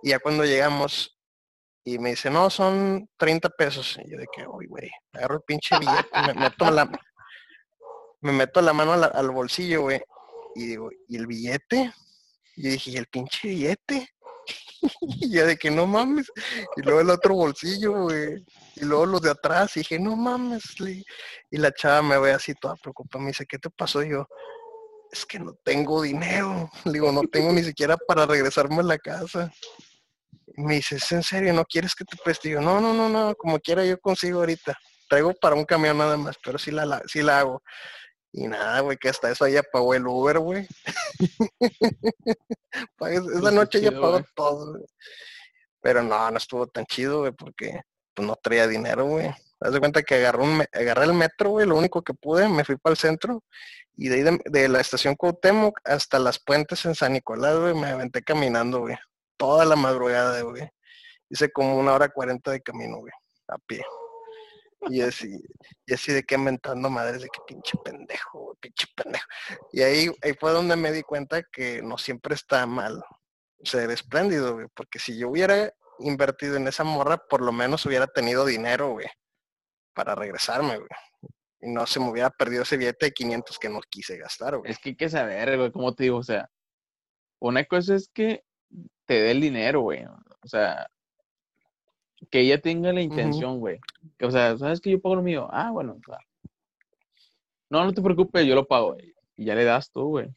[0.03, 1.16] Y ya cuando llegamos,
[1.93, 3.97] y me dice, no, son 30 pesos.
[4.03, 6.91] Y yo de que, uy, güey, agarro el pinche billete, me meto la,
[8.21, 10.01] me meto la mano al bolsillo, güey.
[10.55, 11.93] Y digo, ¿y el billete?
[12.57, 14.09] Y dije, ¿y el pinche billete?
[15.01, 16.29] y yo de que no mames.
[16.75, 18.43] Y luego el otro bolsillo, güey.
[18.75, 19.77] Y luego los de atrás.
[19.77, 20.79] Y dije, no mames.
[20.81, 21.05] le-
[21.51, 23.23] Y la chava me ve así toda preocupada.
[23.23, 24.03] Me dice, ¿qué te pasó?
[24.03, 24.27] Y yo,
[25.11, 26.69] es que no tengo dinero.
[26.85, 29.51] Le digo, no tengo ni siquiera para regresarme a la casa.
[30.55, 31.53] Me dice, ¿es en serio?
[31.53, 32.49] ¿No quieres que te preste?
[32.49, 34.77] Y yo, no, no, no, no, como quiera yo consigo ahorita.
[35.09, 37.61] Traigo para un camión nada más, pero sí la, la- sí la hago.
[38.33, 40.67] Y nada, güey, que hasta eso ella pagó el Uber, güey.
[42.99, 44.85] Esa noche ella chido, pagó todo, güey.
[45.81, 47.81] Pero no, no estuvo tan chido, güey, porque
[48.13, 49.29] pues no traía dinero, güey.
[49.59, 52.63] Haz de cuenta que agarré, un agarré el metro, güey, lo único que pude, me
[52.63, 53.43] fui para el centro
[53.95, 57.73] y de ahí de, de la estación Cuauhtémoc hasta las puentes en San Nicolás, güey,
[57.73, 58.95] me aventé caminando, güey.
[59.37, 60.69] Toda la madrugada, güey.
[61.29, 63.13] Hice como una hora cuarenta de camino, güey,
[63.47, 63.83] a pie.
[64.89, 65.41] Y así,
[65.85, 69.25] y así de que inventando madres de que pinche pendejo, güey, pinche pendejo.
[69.71, 73.03] Y ahí, ahí fue donde me di cuenta que no siempre está mal
[73.63, 78.07] ser espléndido, güey, porque si yo hubiera invertido en esa morra, por lo menos hubiera
[78.07, 79.07] tenido dinero, güey,
[79.93, 80.89] para regresarme, güey.
[81.59, 84.71] Y no se me hubiera perdido ese billete de 500 que no quise gastar, güey.
[84.71, 86.49] Es que hay que saber, güey, como te digo, o sea,
[87.39, 88.43] una cosa es que
[89.07, 90.05] te dé el dinero, güey.
[90.05, 90.87] O sea,
[92.29, 93.79] que ella tenga la intención, güey.
[94.17, 95.47] Que, O sea, ¿sabes que yo pago lo mío?
[95.51, 96.23] Ah, bueno, claro.
[97.69, 98.93] No, no te preocupes, yo lo pago.
[98.93, 99.13] güey.
[99.35, 100.29] Y ya le das tú, güey.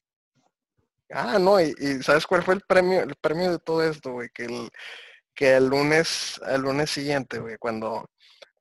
[1.11, 3.03] Ah, no, y, y ¿sabes cuál fue el premio?
[3.03, 4.71] El premio de todo esto, güey, que el,
[5.35, 8.09] que el lunes, el lunes siguiente, güey, cuando,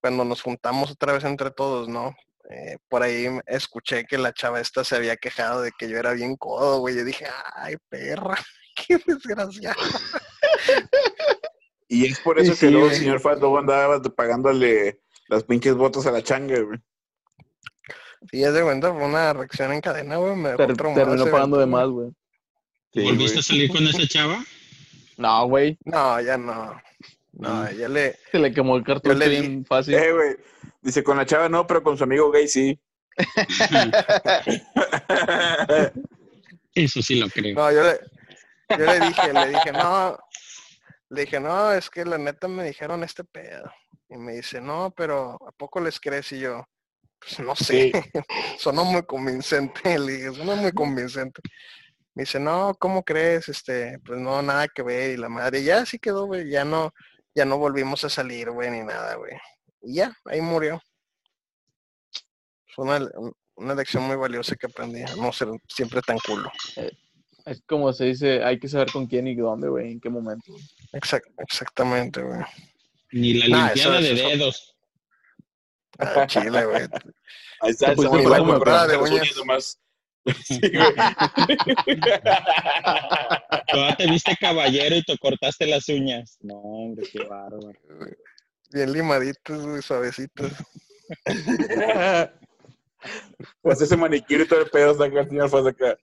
[0.02, 2.16] cuando nos juntamos otra vez entre todos, ¿no?
[2.50, 6.14] Eh, por ahí escuché que la chava esta se había quejado de que yo era
[6.14, 6.96] bien codo, güey.
[6.96, 8.38] Yo dije, ay, perra,
[8.90, 9.76] qué desgraciada.
[11.88, 13.00] Y es por eso que sí, luego el güey.
[13.02, 16.80] señor Fat luego andaba pagándole las pinches botas a la changa, güey.
[18.32, 20.36] Sí, ya de cuenta, fue una reacción en cadena, güey.
[20.36, 22.10] Me dejó Ter- terminó pagando de más, güey.
[22.94, 23.40] Sí, ¿Volviste güey.
[23.40, 24.44] a salir con esa chava?
[25.18, 25.78] No, güey.
[25.86, 26.82] No, ya no.
[27.34, 27.70] No, Mm.
[27.78, 28.18] ya le...
[28.32, 29.94] Se le quemó el cartucho le di- bien fácil.
[29.94, 30.36] Eh, güey.
[30.82, 32.78] Dice, con la chava no, pero con su amigo gay sí.
[36.76, 37.56] Eso sí lo creo.
[37.56, 38.00] No, yo le,
[38.70, 40.18] yo le dije, le dije, no,
[41.10, 43.72] le dije, no, es que la neta me dijeron este pedo.
[44.10, 46.32] Y me dice, no, pero ¿a poco les crees?
[46.32, 46.66] Y yo,
[47.20, 47.92] pues no sé,
[48.58, 49.82] sonó muy convincente.
[50.00, 51.42] Le dije, sonó muy convincente.
[52.16, 53.50] Me dice, no, ¿cómo crees?
[53.50, 55.12] Este, pues no, nada que ver.
[55.12, 56.92] Y la madre, ya así quedó, güey, ya no,
[57.36, 59.34] ya no volvimos a salir, güey, ni nada, güey.
[59.82, 60.82] Y ya, ahí murió.
[62.76, 63.10] Fue una,
[63.56, 66.52] una lección muy valiosa que aprendí, no ser siempre tan culo.
[67.50, 70.54] Es como se dice, hay que saber con quién y dónde, güey, en qué momento.
[70.94, 72.42] Exact- exactamente, güey.
[73.12, 74.76] Ni la Nah, eso- limpiada de eso- dedos.
[75.98, 76.84] Ah, Chile, güey.
[77.62, 79.36] Ahí está, como Blanco, pero cortada de uñas.
[79.38, 79.80] nomás.
[80.46, 80.72] Sí, güey.
[83.72, 86.38] Todavía te viste caballero y te cortaste las uñas.
[86.42, 87.72] No, hombre, qué bárbaro.
[88.72, 90.52] Bien limaditos, güey, suavecitos.
[93.62, 95.98] Pues ese manicure y todo el pedo saca el señor Fat acá.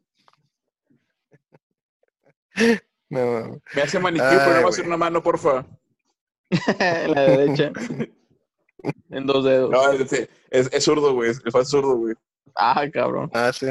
[3.08, 3.60] No.
[3.74, 5.64] Me hace manicure, Ay, pero no va a hacer una mano, porfa.
[7.08, 7.70] la derecha.
[9.10, 9.70] en dos dedos.
[9.70, 10.12] No, es,
[10.50, 11.30] es, es zurdo, güey.
[11.30, 12.14] El Fat es zurdo, güey.
[12.56, 13.30] Ah, cabrón.
[13.32, 13.66] ah, sí.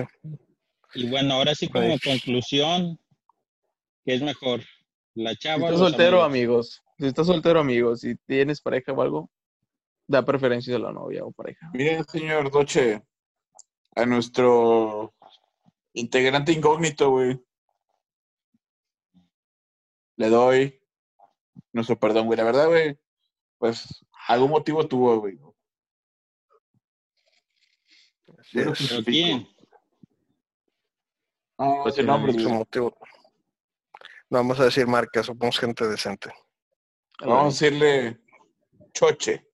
[0.94, 2.00] Y bueno, ahora sí como Ay.
[2.00, 2.98] conclusión,
[4.06, 4.62] ¿qué es mejor?
[5.16, 6.82] ¿La Si chava o estás soltero, amigos?
[6.82, 6.84] amigos.
[6.98, 8.00] Si estás soltero, amigos.
[8.00, 9.30] Si tienes pareja o algo,
[10.08, 11.70] da preferencia a la novia o pareja.
[11.74, 13.02] Mire, señor Doche,
[13.98, 15.14] a nuestro
[15.94, 17.38] integrante incógnito, güey.
[20.18, 20.80] Le doy
[21.74, 22.38] nuestro perdón, güey.
[22.38, 22.98] La verdad, güey,
[23.58, 25.38] pues algún motivo tuvo, güey.
[31.58, 32.46] No, Pues nombre, güey.
[32.48, 32.98] motivo.
[34.30, 36.32] No vamos a decir marcas, somos gente decente.
[37.20, 38.20] Vamos a decirle
[38.94, 39.46] Choche.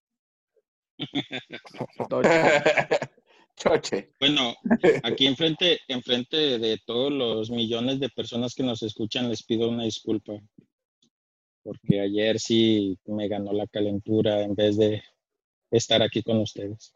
[3.55, 4.13] Choche.
[4.19, 4.55] Bueno,
[5.03, 9.83] aquí enfrente, enfrente de todos los millones de personas que nos escuchan, les pido una
[9.83, 10.33] disculpa.
[11.63, 15.03] Porque ayer sí me ganó la calentura en vez de
[15.71, 16.91] estar aquí con ustedes.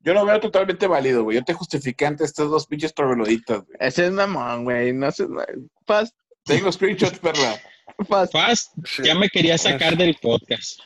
[0.00, 1.38] Yo lo veo totalmente válido, güey.
[1.38, 3.76] Yo te justifiqué ante estas dos pinches trogloditas, güey.
[3.80, 4.92] Ese es mamón, güey.
[4.92, 5.26] No sé.
[5.86, 7.58] Fast, Tengo screenshots, perla.
[8.06, 8.32] fast.
[8.32, 10.78] Fast, ya me quería sacar del podcast.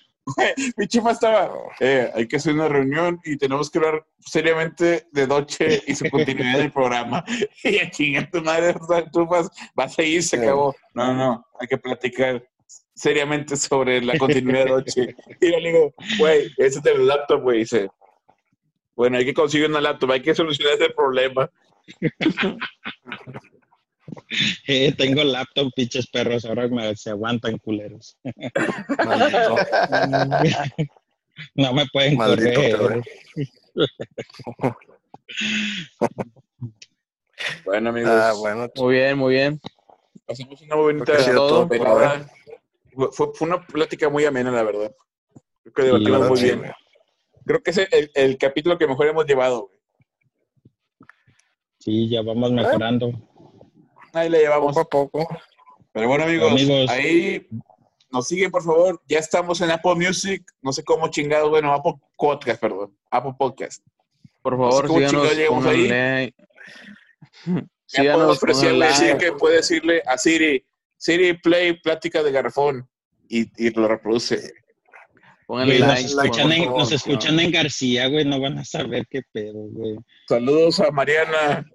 [0.77, 1.51] Mi chifa estaba,
[1.81, 6.09] eh, hay que hacer una reunión y tenemos que hablar seriamente de Doche y su
[6.11, 7.25] continuidad del programa.
[7.65, 8.75] Y a chingar tu madre,
[9.13, 10.43] tú vas, vas a ir, se Sí.
[10.43, 10.77] acabó.
[10.95, 12.47] No, no, hay que platicar
[12.99, 15.17] seriamente sobre la continuidad de Doche.
[15.41, 17.61] Y yo le digo, güey, ese es el laptop, güey.
[17.61, 17.89] Dice,
[18.97, 21.51] bueno, hay que conseguir una laptop, hay que solucionar ese problema.
[24.67, 28.19] Eh, tengo laptop, pinches perros, ahora me, se aguantan culeros.
[29.05, 29.57] Maldito.
[31.55, 33.03] No me pueden Maldito correr.
[37.65, 38.69] Bueno, amigos, Ah, bueno.
[38.77, 39.61] Muy bien, muy bien.
[40.27, 42.29] pasamos una bonita sido todo por velada.
[43.13, 44.95] Fue, fue una plática muy amena, la verdad.
[45.63, 46.59] Creo que debatimos verdad, muy sí, bien.
[46.59, 46.73] güey.
[47.47, 49.79] Creo que es el, el capítulo que mejor hemos llevado, güey.
[51.79, 53.13] Sí, ya vamos mejorando.
[54.13, 54.75] Ahí le llevamos.
[54.75, 55.29] Poco a poco.
[55.93, 56.91] Pero bueno, amigos, Amigos.
[56.91, 57.47] ahí
[58.11, 59.01] nos siguen, por favor.
[59.07, 60.45] Ya estamos en Apple Music.
[60.61, 62.97] No sé cómo chingado, bueno, Apple Podcast, perdón.
[63.11, 63.85] Apple Podcast.
[64.43, 65.11] Por favor, cómo síganos.
[65.11, 66.35] chingados llegamos ahí.
[67.47, 69.19] podemos Síganos, decir like.
[69.19, 70.65] que puede decirle a Siri,
[70.99, 72.87] Siri, play plática de garrafón.
[73.29, 74.53] Y, y lo reproduce.
[75.47, 76.03] Pónganle nos, like.
[76.03, 76.97] like, escuchan por en, favor, nos no.
[76.97, 79.97] escuchan en García, güey, no van a saber qué pedo, güey.
[80.29, 81.65] Saludos a Mariana.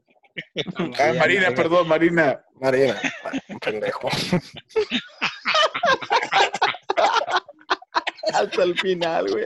[0.98, 2.44] Ah, Marina, perdón, Marina.
[2.60, 3.00] Marina,
[3.62, 4.10] pendejo.
[8.34, 9.46] Hasta el final, güey.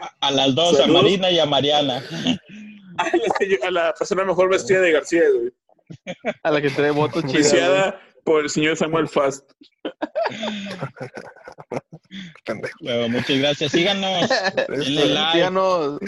[0.00, 1.00] A, a las dos, Saludos.
[1.00, 2.00] a Marina y a Mariana.
[2.98, 5.50] A la, a la persona mejor vestida de García, güey.
[6.42, 7.94] A la que trae votos chidas.
[8.24, 9.50] por el señor Samuel Fast.
[12.80, 13.72] Bueno, muchas gracias.
[13.72, 14.28] Síganos.
[14.68, 15.98] denle like, Síganos,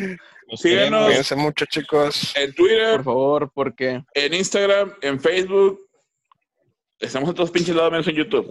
[0.48, 1.06] los Síganos.
[1.06, 2.32] Cuídense mucho, chicos.
[2.36, 5.80] En Twitter, por favor, porque en Instagram, en Facebook.
[7.00, 8.46] Estamos en todos pinches lados menos en YouTube.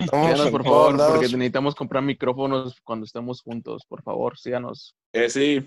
[0.00, 1.12] Estamos síganos, en por favor, lados.
[1.12, 3.84] porque necesitamos comprar micrófonos cuando estemos juntos.
[3.88, 4.96] Por favor, síganos.
[5.12, 5.64] Eh, sí.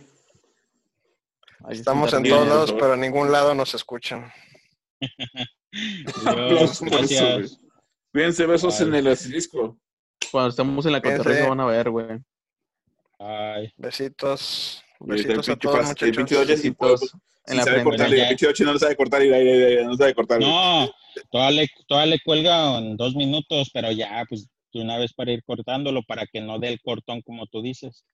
[1.68, 4.32] Ahí Estamos en todos por lados, pero en ningún lado nos escuchan.
[5.72, 7.60] Dios, gracias.
[8.12, 8.88] Cuídense, besos Bye.
[8.88, 9.78] en el asterisco.
[10.32, 12.20] Cuando estemos en la cotorreza van a ver, güey.
[13.78, 14.84] Besitos.
[15.00, 16.18] Besitos a todos, el muchachos.
[16.18, 17.90] pinche Dodgers sí puede- Besitos sí en la sabe frente.
[17.90, 18.28] cortar, y el Ya.
[18.30, 20.40] pinche Dodgers no lo sabe cortar y no sabe cortar.
[20.40, 20.90] No,
[21.32, 25.32] todavía le, todavía le cuelga en dos minutos, pero ya, pues, de una vez para
[25.32, 28.06] ir cortándolo, para que no dé el cortón como tú dices.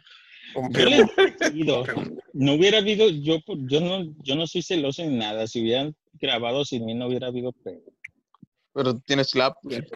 [2.32, 3.38] No hubiera habido, yo,
[3.68, 5.46] yo no, yo no soy celoso ni nada.
[5.46, 7.82] Si hubieran grabado sin mí, no hubiera habido pedo.
[8.72, 9.32] Pero tienes.
[9.32, 9.86] Ese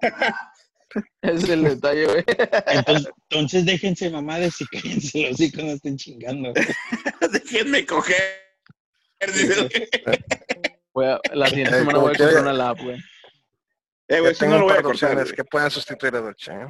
[1.22, 2.24] es el detalle, güey.
[2.68, 6.52] Entonces, entonces déjense mamadas y cállense los hijos, no estén chingando.
[7.32, 8.16] Déjenme coger.
[9.26, 9.88] dice.
[10.94, 12.98] Voy a- la siguiente Eh, semana voy a comprar una lap, güey.
[14.08, 15.14] Eh, no lo voy a cortar.
[15.14, 15.32] güey.
[15.34, 16.52] que puedan sustituir a Dolce.
[16.52, 16.66] ¿eh?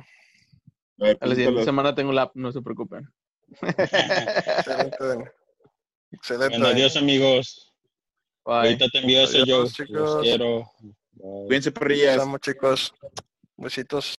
[0.99, 3.09] A la siguiente semana tengo lap, no se preocupen.
[3.61, 4.97] Excelente.
[5.01, 5.25] Dani.
[6.13, 6.59] Excelente.
[6.59, 7.75] Bueno, adiós, amigos.
[8.45, 8.55] Bye.
[8.55, 9.65] Ahorita te envío Adiós, yo.
[9.89, 10.71] Los quiero.
[11.13, 11.47] Bye.
[11.47, 12.17] Cuídense, perrillas.
[12.17, 12.95] Los amo, chicos.
[13.57, 14.07] Besitos.